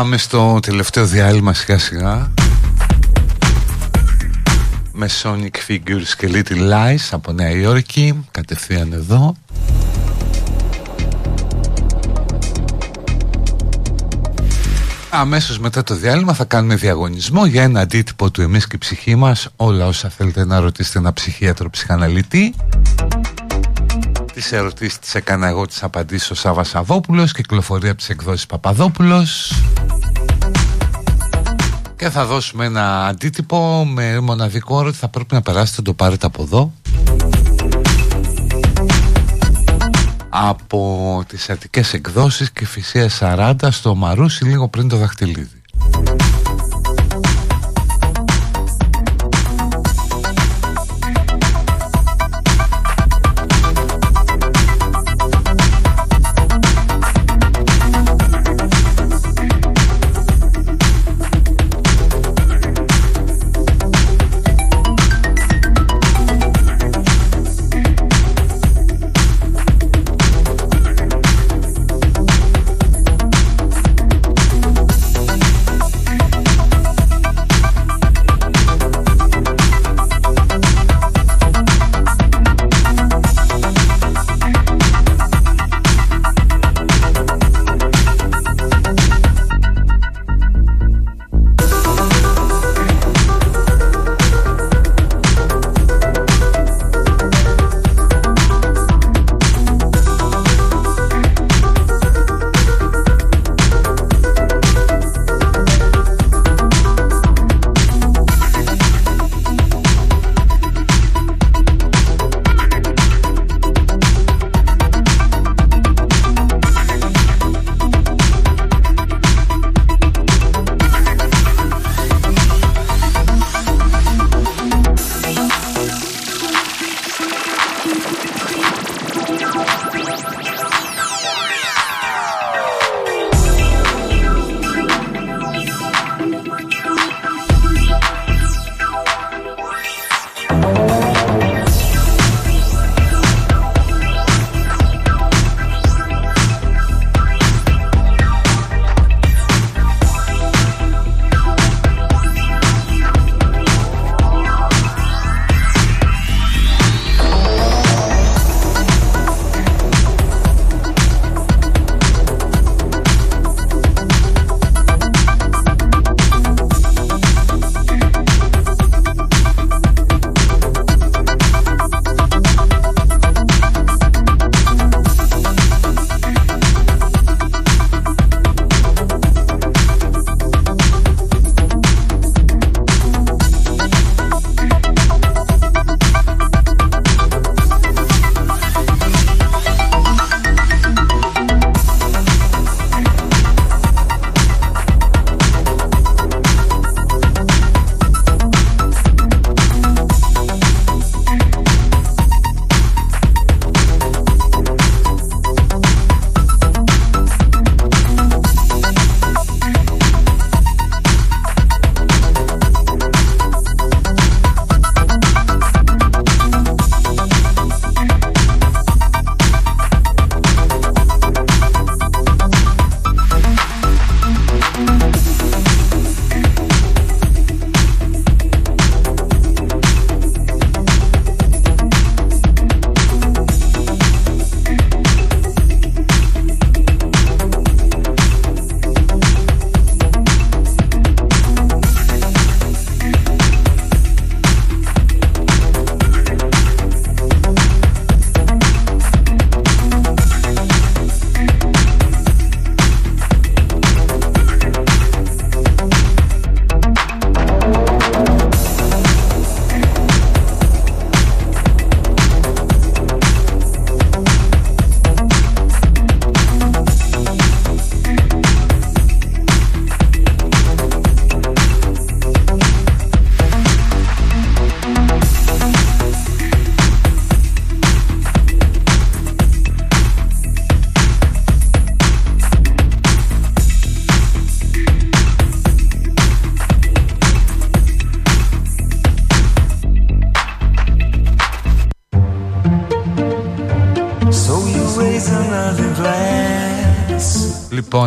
πάμε 0.00 0.16
στο 0.16 0.58
τελευταίο 0.62 1.06
διάλειμμα 1.06 1.54
σιγά 1.54 1.78
σιγά. 1.78 2.30
Με 4.92 5.08
Sonic 5.22 5.68
Figures 5.68 6.08
και 6.16 6.28
Little 6.32 6.70
Lies 6.72 7.08
από 7.10 7.32
Νέα 7.32 7.50
Υόρκη 7.50 8.24
Κατευθείαν 8.30 8.92
εδώ. 8.92 9.34
Αμέσως 15.10 15.58
μετά 15.58 15.82
το 15.82 15.94
διάλειμμα 15.94 16.32
θα 16.32 16.44
κάνουμε 16.44 16.74
διαγωνισμό 16.74 17.46
για 17.46 17.62
ένα 17.62 17.80
αντίτυπο 17.80 18.30
του 18.30 18.42
εμείς 18.42 18.66
και 18.66 18.76
η 18.76 18.78
ψυχή 18.78 19.14
μας. 19.14 19.48
Όλα 19.56 19.86
όσα 19.86 20.08
θέλετε 20.08 20.44
να 20.44 20.60
ρωτήσετε 20.60 20.98
ένα 20.98 21.12
ψυχίατρο 21.12 21.70
ψυχαναλυτή. 21.70 22.54
Τις 24.32 24.52
ερωτήσεις 24.52 24.98
τις 24.98 25.14
έκανα 25.14 25.48
εγώ 25.48 25.66
τις 25.66 25.82
απαντήσεις 25.82 26.30
ο 26.30 26.34
Σάββας 26.34 26.68
Σαββόπουλος 26.68 27.32
Κυκλοφορία 27.32 27.90
από 27.90 27.98
τις 27.98 28.08
εκδόσεις 28.08 28.46
Παπαδόπουλος 28.46 29.52
Και 32.00 32.10
θα 32.10 32.26
δώσουμε 32.26 32.64
ένα 32.64 33.06
αντίτυπο 33.06 33.84
με 33.84 34.20
μοναδικό 34.20 34.76
όρο 34.76 34.88
ότι 34.88 34.96
θα 34.96 35.08
πρέπει 35.08 35.34
να 35.34 35.42
περάσετε 35.42 35.80
να 35.80 35.84
το 35.86 35.94
πάρετε 35.94 36.26
από 36.26 36.42
εδώ 36.42 36.72
από 40.28 41.24
τις 41.28 41.50
Αττικές 41.50 41.92
εκδόσεις 41.92 42.50
και 42.50 42.66
φυσία 42.66 43.10
40 43.20 43.54
στο 43.70 43.94
Μαρούσι 43.94 44.44
λίγο 44.44 44.68
πριν 44.68 44.88
το 44.88 44.96
δαχτυλίδι. 44.96 45.59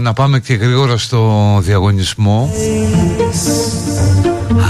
Να 0.03 0.13
πάμε 0.13 0.39
και 0.39 0.53
γρήγορα 0.53 0.97
στο 0.97 1.57
διαγωνισμό 1.61 2.53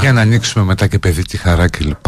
για 0.01 0.14
να 0.14 0.22
ανοίξουμε 0.22 0.65
μετά 0.65 0.88
και 0.88 0.99
παιδική 0.99 1.38
χαρά 1.38 1.69
κλπ. 1.69 2.05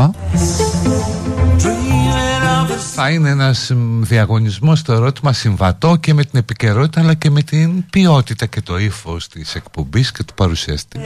Θα 2.93 3.09
είναι 3.09 3.29
ένας 3.29 3.71
μ, 3.75 4.01
διαγωνισμός 4.01 4.79
στο 4.79 4.93
ερώτημα 4.93 5.33
συμβατό 5.33 5.95
και 5.95 6.13
με 6.13 6.23
την 6.23 6.39
επικαιρότητα 6.39 7.01
αλλά 7.01 7.13
και 7.13 7.29
με 7.29 7.41
την 7.41 7.85
ποιότητα 7.89 8.45
και 8.45 8.61
το 8.61 8.77
ύφος 8.77 9.27
της 9.27 9.55
εκπομπής 9.55 10.11
και 10.11 10.23
του 10.23 10.33
παρουσιαστή. 10.33 10.99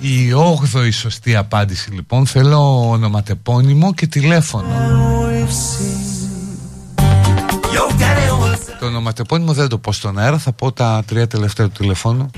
Η 0.00 0.32
όγδοη 0.32 0.90
σωστή 0.90 1.36
απάντηση 1.36 1.90
λοιπόν 1.90 2.26
θέλω 2.26 2.90
ονοματεπώνυμο 2.90 3.94
και 3.94 4.06
τηλέφωνο. 4.06 4.66
Το 8.80 8.86
ονοματεπώνυμο 8.86 9.52
δεν 9.52 9.68
το 9.68 9.78
πω 9.78 9.92
στον 9.92 10.18
αέρα, 10.18 10.38
θα 10.38 10.52
πω 10.52 10.72
τα 10.72 11.02
τρία 11.06 11.26
τελευταία 11.26 11.66
του 11.68 11.72
τηλεφώνου. 11.78 12.30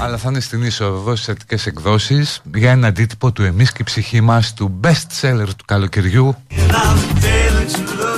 Αλλά 0.00 0.16
θα 0.16 0.28
είναι 0.28 0.40
στην 0.40 0.62
ίσο 0.62 0.92
βεβαίω 0.92 1.14
στις 1.14 1.26
θετικές 1.26 1.66
εκδόσεις 1.66 2.40
για 2.54 2.70
ένα 2.70 2.86
αντίτυπο 2.86 3.32
του 3.32 3.42
Εμείς 3.42 3.70
και 3.72 3.78
η 3.80 3.84
ψυχή 3.84 4.20
μας 4.20 4.54
του 4.54 4.80
best 4.84 5.20
seller 5.20 5.46
του 5.56 5.64
καλοκαιριού. 5.64 6.36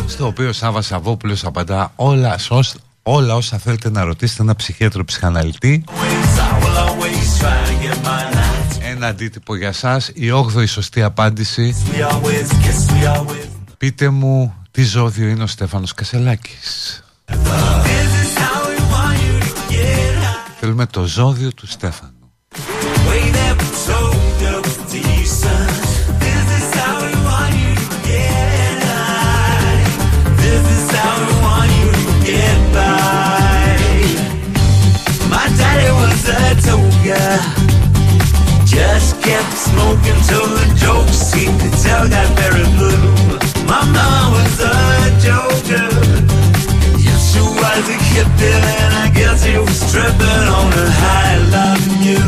Στο 0.06 0.26
οποίο 0.26 0.48
ο 0.48 0.52
Σάβα 0.52 0.82
Σαββόπουλος 0.82 1.44
απαντά 1.44 1.92
όλα, 1.96 2.38
σως- 2.38 2.74
όλα 3.02 3.34
όσα 3.34 3.58
θέλετε 3.58 3.90
να 3.90 4.04
ρωτήσετε 4.04 4.42
ένα 4.42 4.54
ψυχίατρο 4.56 5.04
ψυχαναλυτή. 5.04 5.84
Ένα 8.90 9.06
αντίτυπο 9.06 9.56
για 9.56 9.72
σας 9.72 10.10
Η 10.14 10.30
όγδοη 10.30 10.66
σωστή 10.66 11.02
απάντηση 11.02 11.74
Πείτε 13.78 14.08
μου 14.08 14.54
τι 14.70 14.82
ζώδιο 14.82 15.28
είναι 15.28 15.42
ο 15.42 15.46
Στέφανος 15.46 15.94
Κασελάκης; 15.94 17.02
Θέλουμε 20.60 20.86
το 20.86 21.04
ζώδιο 21.04 21.52
του 21.52 21.66
Στέφανου 21.66 22.12
Just 38.78 39.20
kept 39.22 39.54
smoking 39.68 40.20
till 40.28 40.46
the 40.58 40.66
jokes 40.76 41.16
seemed 41.30 41.58
to 41.62 41.70
tell 41.82 42.04
got 42.08 42.28
very 42.38 42.66
blue. 42.76 43.47
Mom 43.68 43.92
was 44.32 44.60
a 44.60 44.76
joker. 45.26 45.88
Yes, 47.06 47.20
she 47.32 47.40
was 47.60 47.84
a 47.94 47.98
hippie, 48.10 48.54
and 48.82 48.94
I 49.04 49.08
guess 49.18 49.44
he 49.44 49.54
was 49.58 49.80
tripping 49.92 50.46
on 50.58 50.68
a 50.84 50.86
high 51.02 51.36
loving 51.54 52.00
you. 52.10 52.24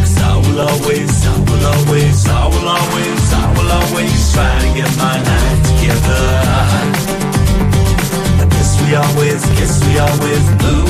'Cause 0.00 0.16
I 0.30 0.32
will 0.44 0.60
always, 0.70 1.12
I 1.26 1.34
will 1.48 1.64
always, 1.74 2.18
I 2.28 2.42
will 2.52 2.68
always, 2.78 3.22
I 3.42 3.44
will 3.56 3.70
always 3.80 4.20
try 4.34 4.52
to 4.64 4.68
get 4.78 4.90
my 5.04 5.16
life 5.30 5.60
together. 5.68 6.24
I 8.42 8.44
guess 8.54 8.70
we 8.82 8.88
always, 9.04 9.40
guess 9.58 9.74
we 9.86 9.92
always 10.08 10.44
knew 10.60 10.84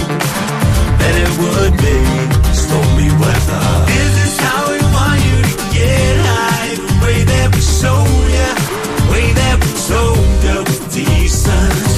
that 1.00 1.14
it 1.24 1.32
would 1.42 1.74
be 1.86 1.98
stormy 2.62 3.10
weather. 3.22 3.64
This 3.92 4.14
is 4.26 4.34
how 4.44 4.60
we 4.72 4.78
want 4.96 5.18
you 5.28 5.36
to 5.48 5.54
get 5.78 6.11
so 9.82 10.14
dope 10.40 10.68
decent. 10.92 11.91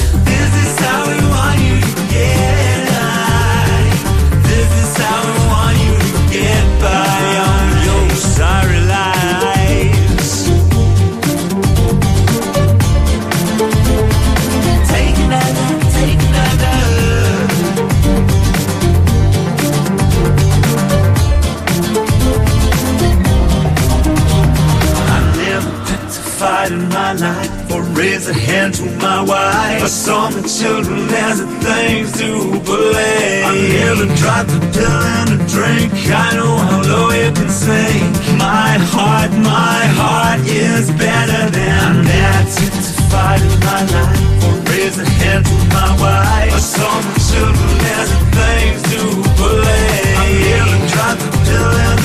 Raise 28.05 28.27
a 28.29 28.33
hand 28.33 28.73
to 28.75 28.85
my 29.05 29.21
wife. 29.21 29.81
I 29.81 29.87
saw 29.87 30.29
my 30.29 30.41
children 30.41 30.99
as 31.27 31.39
the 31.41 31.47
things 31.65 32.11
to 32.19 32.29
believe. 32.69 33.45
I 33.49 33.53
never 33.77 34.05
tried 34.21 34.47
the 34.53 34.59
pill 34.73 35.01
and 35.17 35.29
a 35.35 35.39
drink. 35.55 35.91
I 36.25 36.27
know 36.37 36.55
how 36.67 36.81
low 36.91 37.09
you 37.21 37.31
can 37.37 37.49
sink. 37.49 38.13
My 38.37 38.73
heart, 38.93 39.31
my 39.55 39.81
heart 39.99 40.41
is 40.45 40.85
better 41.05 41.43
than 41.59 41.91
that. 42.11 42.43
Picked 42.57 42.77
a 42.77 43.03
fight 43.11 43.41
in 43.49 43.59
my 43.69 43.81
life 43.95 44.43
or 44.45 44.55
raise 44.69 44.97
a 45.05 45.07
hand 45.19 45.45
to 45.49 45.57
my 45.77 45.91
wife. 46.03 46.53
I 46.59 46.61
saw 46.73 46.93
my 47.07 47.15
children 47.29 47.77
as 47.99 48.07
the 48.13 48.21
things 48.37 48.81
to 48.91 49.01
believe. 49.39 50.17
I 50.21 50.27
never 50.45 50.77
tried 50.93 51.17
the 51.21 51.29
pill 51.45 51.73
and 51.89 52.04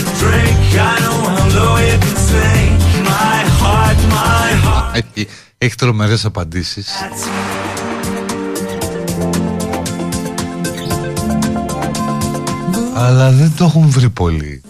Έχει 5.58 5.74
τρομερές 5.74 6.24
απαντήσεις, 6.24 6.88
αλλά 12.94 13.30
δεν 13.30 13.52
το 13.56 13.64
έχουν 13.64 13.90
βρει 13.90 14.10
πολύ. 14.10 14.62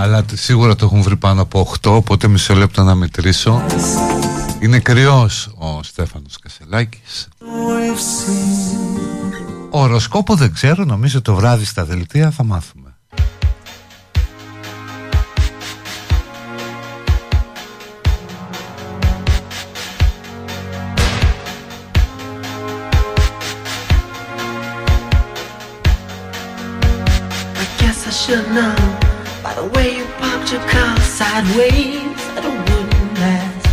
Αλλά 0.00 0.22
τε- 0.24 0.38
σίγουρα 0.38 0.76
το 0.76 0.84
έχουν 0.84 1.02
βρει 1.02 1.16
πάνω 1.16 1.42
από 1.42 1.60
8 1.60 1.90
Οπότε 1.96 2.28
μισό 2.28 2.54
λεπτό 2.54 2.82
να 2.82 2.94
μετρήσω. 2.94 3.62
Είναι 4.60 4.78
κρυός 4.78 5.46
ο 5.58 5.82
Στέφανος 5.82 6.38
Κασελάκης. 6.42 7.28
We've 7.40 7.98
seen. 7.98 8.98
Οροσκόπο 9.70 10.34
δεν 10.34 10.52
ξέρω 10.52 10.84
Νομίζω 10.84 11.22
το 11.22 11.34
βράδυ 11.34 11.64
στα 11.64 11.84
δελτία 11.84 12.30
θα 12.30 12.44
μάθουμε. 12.44 12.94
I 27.62 27.66
guess 27.78 28.06
I 28.06 28.10
should 28.10 28.46
know 28.56 28.89
sideways 31.20 32.16
that 32.32 32.44
it 32.48 32.56
wouldn't 32.68 33.12
last. 33.20 33.64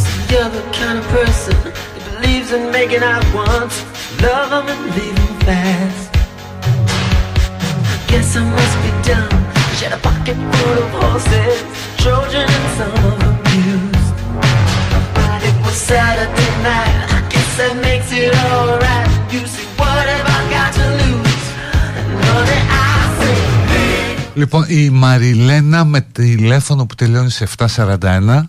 See, 0.00 0.22
you're 0.30 0.50
the 0.58 0.62
kind 0.70 0.96
of 1.00 1.04
person 1.18 1.56
that 1.64 1.74
believes 2.08 2.52
in 2.52 2.70
making 2.70 3.02
out 3.02 3.24
once, 3.34 3.74
love 4.22 4.50
'em 4.58 4.66
and 4.72 4.82
leave 4.94 5.18
'em 5.18 5.34
fast. 5.48 6.10
I 7.94 7.98
guess 8.10 8.28
I 8.40 8.42
must 8.56 8.76
be 8.84 8.90
dumb. 9.08 9.34
She 9.76 9.82
had 9.86 9.94
a 10.00 10.02
pocket 10.08 10.36
full 10.54 10.76
of 10.84 10.88
horses, 11.00 11.58
Trojan 12.02 12.46
and 12.56 12.66
some 12.78 12.94
of 13.10 13.14
them 13.22 13.36
used. 13.72 14.14
But 15.16 15.40
it 15.50 15.56
was 15.64 15.76
Saturday 15.90 16.52
night. 16.70 16.98
I 17.18 17.20
guess 17.32 17.50
that 17.58 17.74
makes 17.88 18.08
it 18.12 18.32
alright. 18.46 19.10
You 19.34 19.42
see, 19.54 19.66
what 19.80 20.04
have 20.14 20.28
I 20.38 20.40
got 20.56 20.70
to 20.78 20.86
lose? 21.02 21.44
Know 22.22 22.38
that 22.50 22.64
I 22.84 22.89
Λοιπόν 24.34 24.64
η 24.68 24.90
Μαριλένα 24.90 25.84
με 25.84 26.00
τηλέφωνο 26.00 26.86
που 26.86 26.94
τελειώνει 26.94 27.30
σε 27.30 27.48
741 27.58 27.66
too 27.66 27.66
fast. 27.66 28.44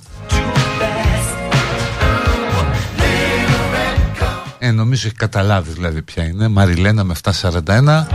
Ε, 4.59 4.71
νομίζω 4.71 5.07
έχει 5.07 5.15
καταλάβει 5.15 5.71
δηλαδή 5.71 6.01
ποια 6.01 6.23
είναι 6.23 6.47
Μαριλένα 6.47 7.03
με 7.03 7.15
741 7.23 7.31
That's 7.31 8.05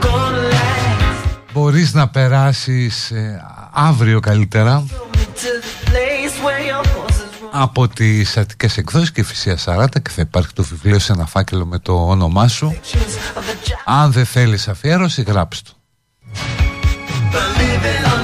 gonna 0.00 0.52
last. 0.52 1.28
Μπορείς 1.52 1.94
να 1.94 2.08
περάσεις 2.08 3.10
ε, 3.10 3.44
αύριο 3.72 4.20
καλύτερα 4.20 4.84
Took 4.88 5.16
me 5.16 5.20
to 5.20 5.26
the 5.26 5.90
place 5.90 6.44
where 6.44 6.70
your 6.70 6.84
horses 6.86 7.42
run. 7.42 7.48
από 7.50 7.88
τις 7.88 8.36
Αττικές 8.36 8.76
εκδόσεις 8.76 9.12
και 9.12 9.22
Φυσία 9.22 9.58
40 9.64 9.86
και 10.02 10.10
θα 10.10 10.20
υπάρχει 10.20 10.52
το 10.52 10.62
βιβλίο 10.62 10.98
σε 10.98 11.12
ένα 11.12 11.26
φάκελο 11.26 11.66
με 11.66 11.78
το 11.78 11.92
όνομά 11.92 12.48
σου 12.48 12.74
Pictures 12.74 13.38
of 13.38 13.40
the 13.40 13.68
giant. 13.68 13.82
Αν 13.84 14.12
δεν 14.12 14.24
θέλεις 14.24 14.68
αφιέρωση 14.68 15.22
γράψ' 15.22 15.62
το 15.62 15.72
Believe 17.32 17.84
it 17.84 18.19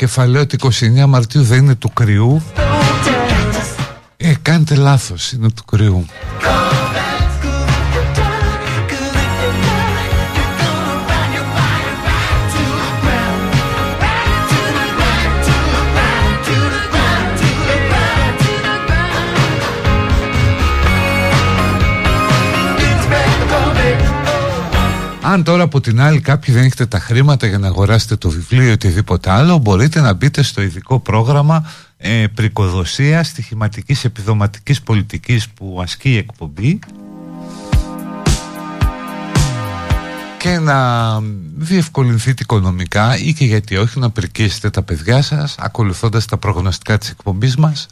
κεφαλαίο 0.00 0.40
ότι 0.42 0.56
29 1.02 1.06
Μαρτίου 1.08 1.42
δεν 1.42 1.58
είναι 1.58 1.74
του 1.74 1.90
κρυού. 1.92 2.42
Ε, 4.16 4.32
κάνετε 4.42 4.74
λάθος, 4.74 5.32
είναι 5.32 5.50
του 5.50 5.64
κρυού 5.64 6.06
Αν 25.32 25.44
τώρα 25.44 25.62
από 25.62 25.80
την 25.80 26.00
άλλη 26.00 26.20
κάποιοι 26.20 26.54
δεν 26.54 26.64
έχετε 26.64 26.86
τα 26.86 26.98
χρήματα 26.98 27.46
για 27.46 27.58
να 27.58 27.66
αγοράσετε 27.66 28.16
το 28.16 28.30
βιβλίο 28.30 28.68
ή 28.68 28.70
οτιδήποτε 28.70 29.30
άλλο, 29.30 29.58
μπορείτε 29.58 30.00
να 30.00 30.12
μπείτε 30.12 30.42
στο 30.42 30.62
ειδικό 30.62 30.98
πρόγραμμα 30.98 31.70
ε, 31.96 32.26
πρικοδοσίας 32.34 33.26
στοιχηματικής 33.26 34.04
επιδοματικής 34.04 34.82
πολιτικής 34.82 35.48
που 35.48 35.78
ασκεί 35.82 36.10
η 36.10 36.16
εκπομπή 36.16 36.78
και 40.38 40.58
να 40.58 41.20
διευκολυνθείτε 41.56 42.42
οικονομικά 42.42 43.18
ή 43.18 43.32
και 43.32 43.44
γιατί 43.44 43.76
όχι 43.76 43.98
να 43.98 44.10
πρικίσετε 44.10 44.70
τα 44.70 44.82
παιδιά 44.82 45.22
σας 45.22 45.54
ακολουθώντας 45.58 46.26
τα 46.26 46.36
προγνωστικά 46.36 46.98
της 46.98 47.10
εκπομπής 47.10 47.56
μας. 47.56 47.86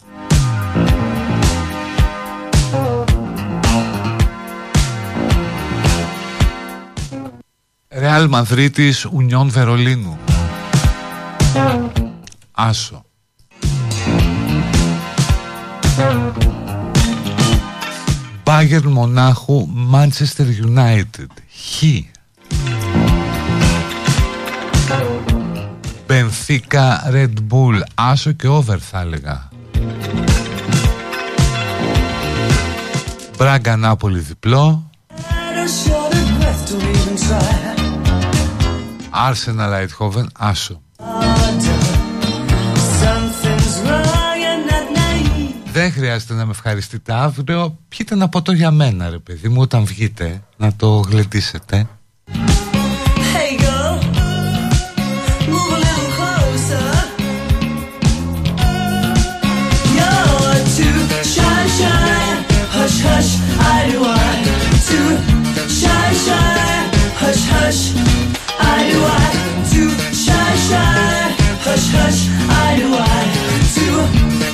Ρεάλ 7.98 8.28
Μαδρίτης 8.28 9.04
Ουνιών 9.04 9.50
Βερολίνου 9.50 10.18
Άσο. 12.50 13.04
Μπάγερ 18.44 18.86
Μονάχου 18.86 19.68
Manchester 19.92 20.46
United. 20.76 21.26
Χ. 21.50 21.82
Μπενθήκα 26.06 27.10
Red 27.12 27.32
Bull. 27.50 27.80
Άσο 27.94 28.32
και 28.32 28.48
over 28.48 28.78
θα 28.78 29.00
έλεγα. 29.00 29.48
Μπράγκα 33.36 33.76
Νάπολη 33.76 34.18
διπλό 34.18 34.90
Arsenal 39.26 39.72
Eindhoven 39.72 40.26
Άσο 40.38 40.82
Δεν 45.72 45.92
χρειάζεται 45.92 46.34
να 46.34 46.44
με 46.44 46.50
ευχαριστείτε 46.50 47.12
αύριο. 47.12 47.78
Πιείτε 47.88 48.14
ένα 48.14 48.28
ποτό 48.28 48.52
για 48.52 48.70
μένα 48.70 49.10
ρε 49.10 49.18
παιδί 49.18 49.48
μου 49.48 49.60
Όταν 49.60 49.84
βγείτε 49.84 50.42
να 50.56 50.72
το 50.76 50.88
γλεντήσετε. 51.08 51.86
Hey 53.34 53.52
girl, 53.64 53.94
move 55.52 55.72
a 55.76 55.80
little 55.86 56.10
closer. 56.16 56.88
You're 59.96 60.60
too 60.76 60.98
shy, 61.32 61.60
shy, 61.78 62.16
hush, 62.74 62.98
hush, 63.06 63.32
I 63.74 63.78
do 63.90 63.98
I. 64.04 64.36
Too 64.88 65.10
shy, 65.80 66.08
shy, 66.24 66.68
hush, 67.20 67.44
hush, 67.54 67.82
I 68.67 68.67
do 68.98 69.04
I. 69.04 69.30
Too 69.70 69.90
shy, 70.12 70.50
shy, 70.68 71.34
hush, 71.64 71.88
hush, 71.96 72.20
I 72.50 72.76
do 72.78 72.88
I. 72.94 73.22
Too 73.74 73.98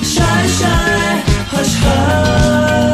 shy, 0.03 0.47
shy, 0.59 1.23
hush, 1.51 1.75
hush. 1.83 2.84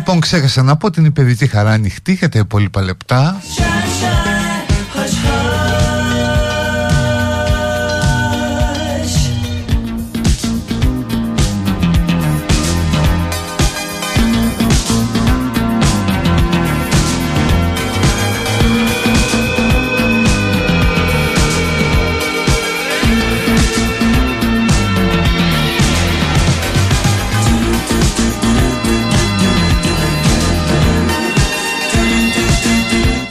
Λοιπόν 0.00 0.20
ξέχασα 0.20 0.62
να 0.62 0.76
πω 0.76 0.90
την 0.90 1.04
η 1.04 1.10
παιδική 1.10 1.46
χαρά. 1.46 1.70
Ανοιχτή 1.70 2.12
για 2.12 2.28
τα 2.28 2.38
υπόλοιπα 2.38 2.82
λεπτά 2.82 3.40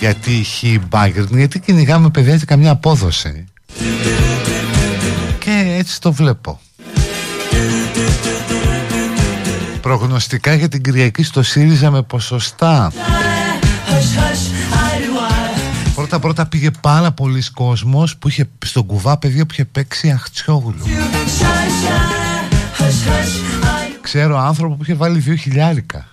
γιατί 0.09 0.67
η 0.67 0.81
Bayern 0.89 1.27
γιατί 1.29 1.59
κυνηγάμε 1.59 2.09
παιδιά 2.09 2.37
και 2.37 2.45
καμιά 2.45 2.71
απόδοση. 2.71 3.45
Και 5.39 5.75
έτσι 5.77 6.01
το 6.01 6.11
βλέπω. 6.11 6.59
Προγνωστικά 9.81 10.53
για 10.53 10.67
την 10.67 10.81
Κυριακή 10.81 11.23
στο 11.23 11.43
ΣΥΡΙΖΑ 11.43 11.91
με 11.91 12.01
ποσοστά. 12.01 12.91
Πρώτα 15.95 16.19
πρώτα 16.19 16.45
πήγε 16.45 16.71
πάρα 16.81 17.11
πολλοί 17.11 17.43
κόσμος 17.53 18.17
που 18.17 18.27
είχε 18.27 18.49
στον 18.65 18.85
κουβά 18.85 19.17
παιδιά 19.17 19.45
που 19.45 19.51
είχε 19.51 19.65
παίξει 19.65 20.09
αχτσιόγλου. 20.09 20.85
Ξέρω 24.01 24.37
άνθρωπο 24.37 24.75
που 24.75 24.83
είχε 24.83 24.93
βάλει 24.93 25.19
δύο 25.19 25.35
χιλιάρικα 25.35 26.07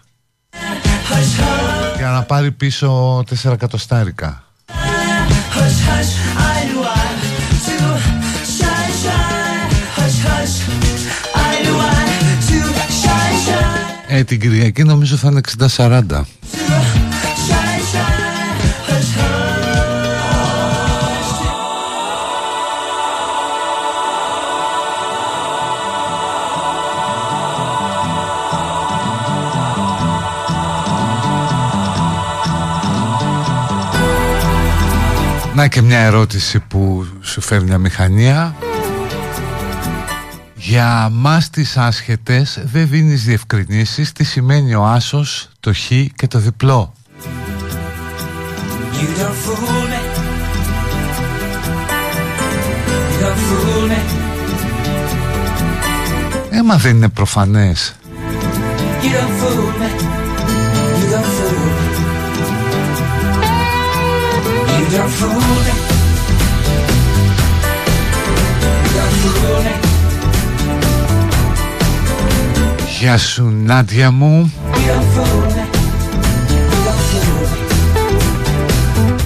Για 1.97 2.10
να 2.10 2.23
πάρει 2.23 2.51
πίσω 2.52 3.23
τέσσερα 3.28 3.55
εκατοστάρικα 3.55 4.43
Ε, 14.09 14.24
την 14.24 14.40
Κυριακή 14.40 14.82
νομίζω 14.82 15.16
θα 15.16 15.28
είναι 15.28 15.40
60-40 15.77 16.20
Να 35.57 35.69
και 35.69 35.83
μια 35.83 35.99
ερώτηση 35.99 36.59
που 36.59 37.07
σου 37.20 37.41
φέρνει 37.41 37.66
μια 37.66 37.78
μηχανία 37.78 38.57
Για 40.55 41.09
μας 41.12 41.51
τις 41.51 41.77
άσχετες 41.77 42.61
δεν 42.65 42.89
δίνεις 42.89 43.24
διευκρινήσεις 43.24 44.12
Τι 44.12 44.24
σημαίνει 44.24 44.74
ο 44.74 44.85
άσος, 44.85 45.49
το 45.61 45.73
χ 45.73 45.91
και 46.15 46.27
το 46.28 46.39
διπλό 46.39 46.93
You 48.93 49.19
don't 49.19 49.37
fool 49.45 49.85
me. 49.93 50.01
You 53.11 53.19
don't 53.24 53.41
fool 53.49 53.91
me. 53.91 54.01
Έμα 56.51 56.77
δεν 56.77 56.97
είναι 56.97 57.09
προφανές 57.09 57.95
You 59.03 59.07
don't 59.07 59.41
fool 59.41 59.83
me. 59.83 60.15
Γεια 73.01 73.19
σου 73.19 73.45
Νάντια 73.65 74.11
μου. 74.11 74.53
Garrone 74.75 75.67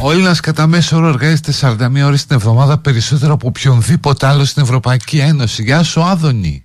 Ο 0.03 0.11
Έλληνας 0.11 0.41
κατά 0.41 0.67
μέσο 0.67 0.97
όρο 0.97 1.09
εργάζεται 1.09 1.53
41 1.61 1.77
ώρες 2.05 2.27
την 2.27 2.37
εβδομάδα 2.37 2.79
περισσότερο 2.79 3.33
από 3.33 3.47
οποιονδήποτε 3.47 4.27
άλλο 4.27 4.45
στην 4.45 4.63
Ευρωπαϊκή 4.63 5.19
Ένωση. 5.19 5.63
Γεια 5.63 5.83
σου, 5.83 6.03
Άδωνη. 6.03 6.65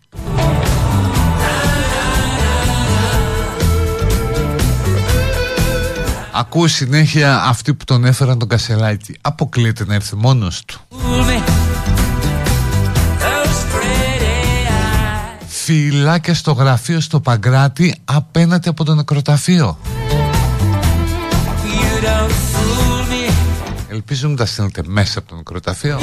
Ακούω 6.38 6.68
συνέχεια 6.68 7.44
αυτοί 7.44 7.74
που 7.74 7.86
τον 7.86 8.06
έφεραν 8.06 8.40
τον 8.40 8.48
Κασελάκη. 8.48 9.18
Αποκλείεται 9.22 9.86
να 9.86 9.94
έρθει 9.94 10.16
μόνος 10.16 10.66
του. 10.66 10.80
Fool 10.92 11.22
me. 11.22 11.38
Those 13.22 13.62
pretty 13.74 14.68
eyes. 14.68 15.46
Φυλάκια 15.48 16.34
στο 16.34 16.52
γραφείο 16.52 17.00
στο 17.00 17.20
Παγκράτη 17.20 17.96
απέναντι 18.06 18.70
από 18.70 18.84
το 18.84 18.96
νεκροταφείο. 18.96 19.78
You 21.64 22.04
don't 22.04 22.30
fool 22.30 23.12
me. 23.12 23.34
Ελπίζω 23.90 24.28
να 24.28 24.36
τα 24.36 24.46
στείλετε 24.46 24.82
μέσα 24.86 25.20
από 25.20 25.30
το 25.30 25.36
νεκροταφείο. 25.36 26.00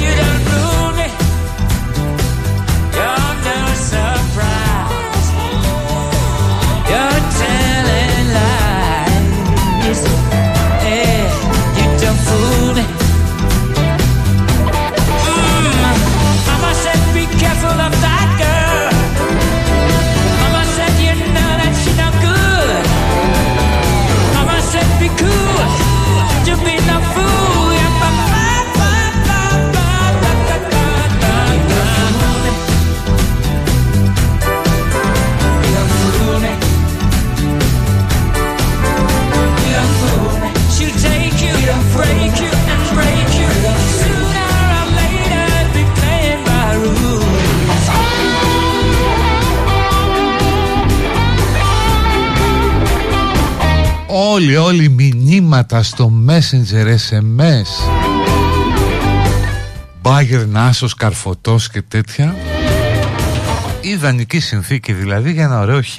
Όλοι, 54.33 54.55
όλοι 54.55 54.89
μηνύματα 54.89 55.83
στο 55.83 56.11
Messenger 56.27 56.85
SMS 56.85 57.93
Μπάγερ 60.01 60.47
Νάσος, 60.47 60.93
Καρφωτός 60.93 61.69
και 61.69 61.81
τέτοια. 61.81 62.35
Ιδανική 63.81 64.39
συνθήκη 64.39 64.93
δηλαδή 64.93 65.31
για 65.31 65.43
ένα 65.43 65.59
ωραίο 65.59 65.81
χ 65.81 65.97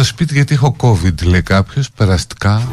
το 0.00 0.06
σπίτι 0.06 0.34
γιατί 0.34 0.54
έχω 0.54 0.76
COVID 0.80 1.22
λέει 1.22 1.42
κάποιος 1.42 1.90
περαστικά 1.90 2.68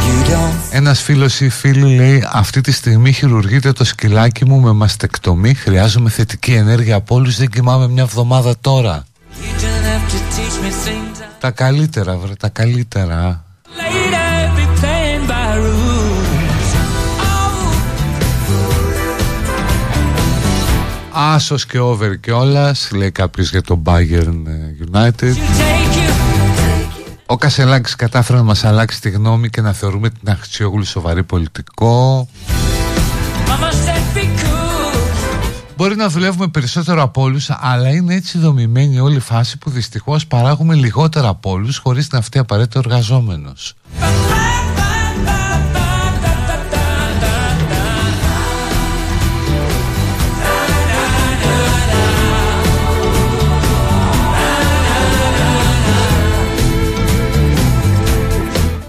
You 0.00 0.30
don't 0.30 0.54
Ένας 0.70 1.02
φίλος 1.02 1.40
ή 1.40 1.48
φίλη 1.48 1.96
λέει 1.96 2.24
Αυτή 2.32 2.60
τη 2.60 2.72
στιγμή 2.72 3.12
χειρουργείται 3.12 3.72
το 3.72 3.84
σκυλάκι 3.84 4.44
μου 4.44 4.60
με 4.60 4.72
μαστεκτομή 4.72 5.54
Χρειάζομαι 5.54 6.10
θετική 6.10 6.52
ενέργεια 6.52 6.96
από 6.96 7.14
όλους 7.14 7.36
Δεν 7.36 7.48
κοιμάμαι 7.48 7.88
μια 7.88 8.02
εβδομάδα 8.02 8.54
τώρα 8.60 9.04
You 9.40 9.62
don't 9.62 9.84
have 9.84 10.12
to 10.12 10.18
teach 10.36 10.64
me 10.64 10.88
things. 10.88 11.24
Τα 11.40 11.50
καλύτερα 11.50 12.16
βρε 12.16 12.34
τα 12.34 12.48
καλύτερα 12.48 13.43
Άσος 21.16 21.66
και 21.66 21.78
όβρα 21.78 22.16
και 22.16 22.32
όλα 22.32 22.74
λέει 22.92 23.10
κάποιος 23.10 23.50
για 23.50 23.62
το 23.62 23.82
Bayern 23.84 24.42
ε, 24.46 24.84
United. 24.90 25.34
Ο 27.26 27.36
Κασελάκης 27.36 27.96
κατάφερε 27.96 28.38
να 28.38 28.44
μας 28.44 28.64
αλλάξει 28.64 29.00
τη 29.00 29.10
γνώμη 29.10 29.50
και 29.50 29.60
να 29.60 29.72
θεωρούμε 29.72 30.10
την 30.10 30.30
Αχτσιόγλου 30.30 30.84
σοβαρή 30.84 31.22
πολιτικό. 31.22 32.28
Μπορεί 35.76 35.96
να 35.96 36.08
δουλεύουμε 36.08 36.48
περισσότερο 36.48 37.02
από 37.02 37.22
όλους, 37.22 37.50
αλλά 37.50 37.88
είναι 37.88 38.14
έτσι 38.14 38.38
δομημένη 38.38 39.00
όλη 39.00 39.16
η 39.16 39.20
φάση 39.20 39.58
που 39.58 39.70
δυστυχώς 39.70 40.26
παράγουμε 40.26 40.74
λιγότερα 40.74 41.28
από 41.28 41.50
όλους 41.50 41.78
χωρίς 41.78 42.10
να 42.10 42.20
φταίει 42.20 42.42
απαραίτητο 42.42 42.78
εργαζόμενος. 42.78 43.74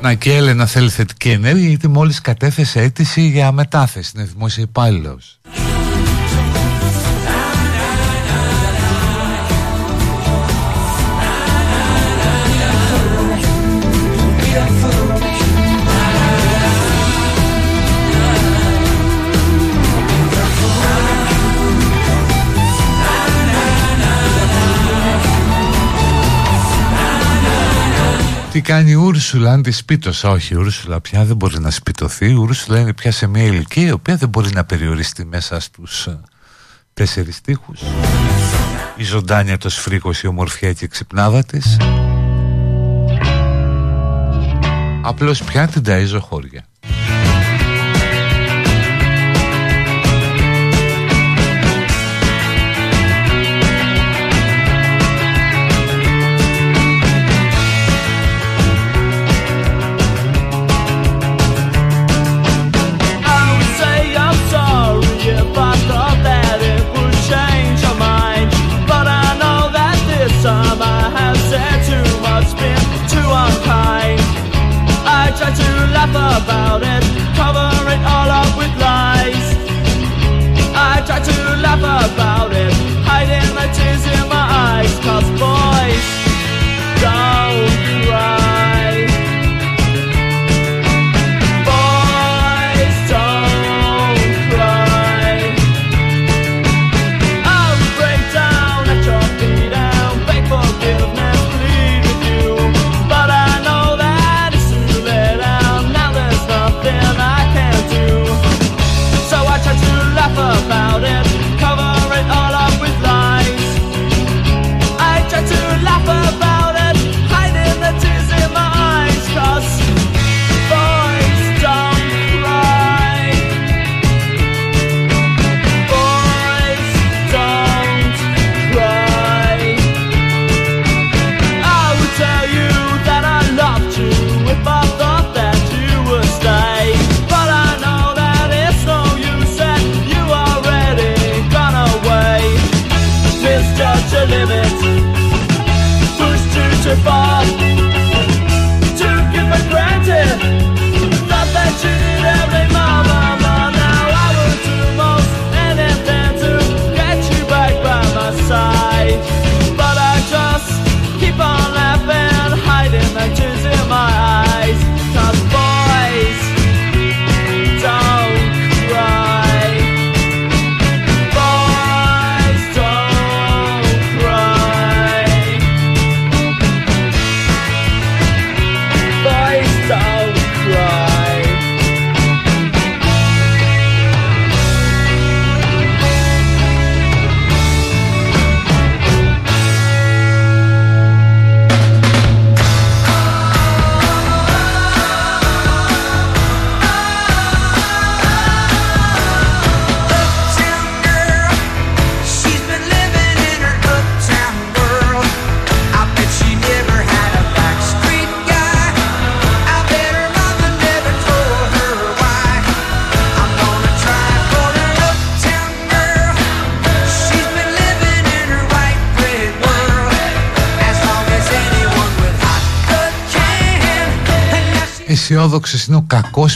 Άννα 0.06 0.18
και 0.18 0.34
Έλενα 0.34 0.66
θέλει 0.66 0.90
θετική 0.90 1.30
ενέργεια 1.30 1.68
γιατί 1.68 1.88
μόλις 1.88 2.22
κατέθεσε 2.22 2.80
αίτηση 2.80 3.22
για 3.22 3.52
μετάθεση, 3.52 4.12
είναι 4.16 4.26
δημόσια 4.26 4.64
υπάλληλος. 4.64 5.40
Τι 28.56 28.62
κάνει 28.62 28.92
η 28.92 28.94
Ούρσουλα 28.94 29.52
αν 29.52 29.62
τη 29.62 29.72
σπίτωσα 29.72 30.30
Όχι 30.30 30.54
η 30.54 30.58
Ούρσουλα 30.58 31.02
πια 31.02 31.26
δεν 31.26 31.36
μπορεί 31.36 31.60
να 31.60 31.72
σπιτωθεί. 31.72 32.30
Η 32.30 32.34
Ούρσουλα 32.34 32.80
είναι 32.80 32.94
πια 32.94 33.12
σε 33.12 33.28
μια 33.28 33.44
ηλικία 33.44 33.88
Η 33.88 33.92
οποία 33.92 34.16
δεν 34.16 34.30
μπορεί 34.30 34.50
να 34.54 34.64
περιοριστεί 34.64 35.26
μέσα 35.26 35.60
στους 35.60 36.08
ε, 36.08 36.20
Τέσσερις 36.94 37.42
τείχου. 37.42 37.74
Η 38.96 39.04
ζωντάνια 39.04 39.58
το 39.58 39.70
σφρίκο, 39.70 40.12
Η 40.24 40.28
ομορφιά 40.28 40.74
και 40.74 40.86
η 40.86 40.88
ξυπνάδα 40.88 41.44
της. 41.44 41.78
Απλώς 45.04 45.44
πια 45.44 45.68
την 45.68 45.84
ταζω 45.84 46.20
χώρια. 46.20 46.66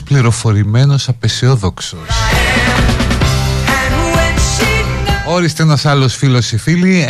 πληροφορημένος 0.09 1.07
απεσιόδοξος. 1.07 1.99
Όριστε 5.27 5.63
ένας 5.63 5.85
άλλος 5.85 6.15
φίλος 6.15 6.51
ή 6.51 6.57
φίλη 6.57 7.05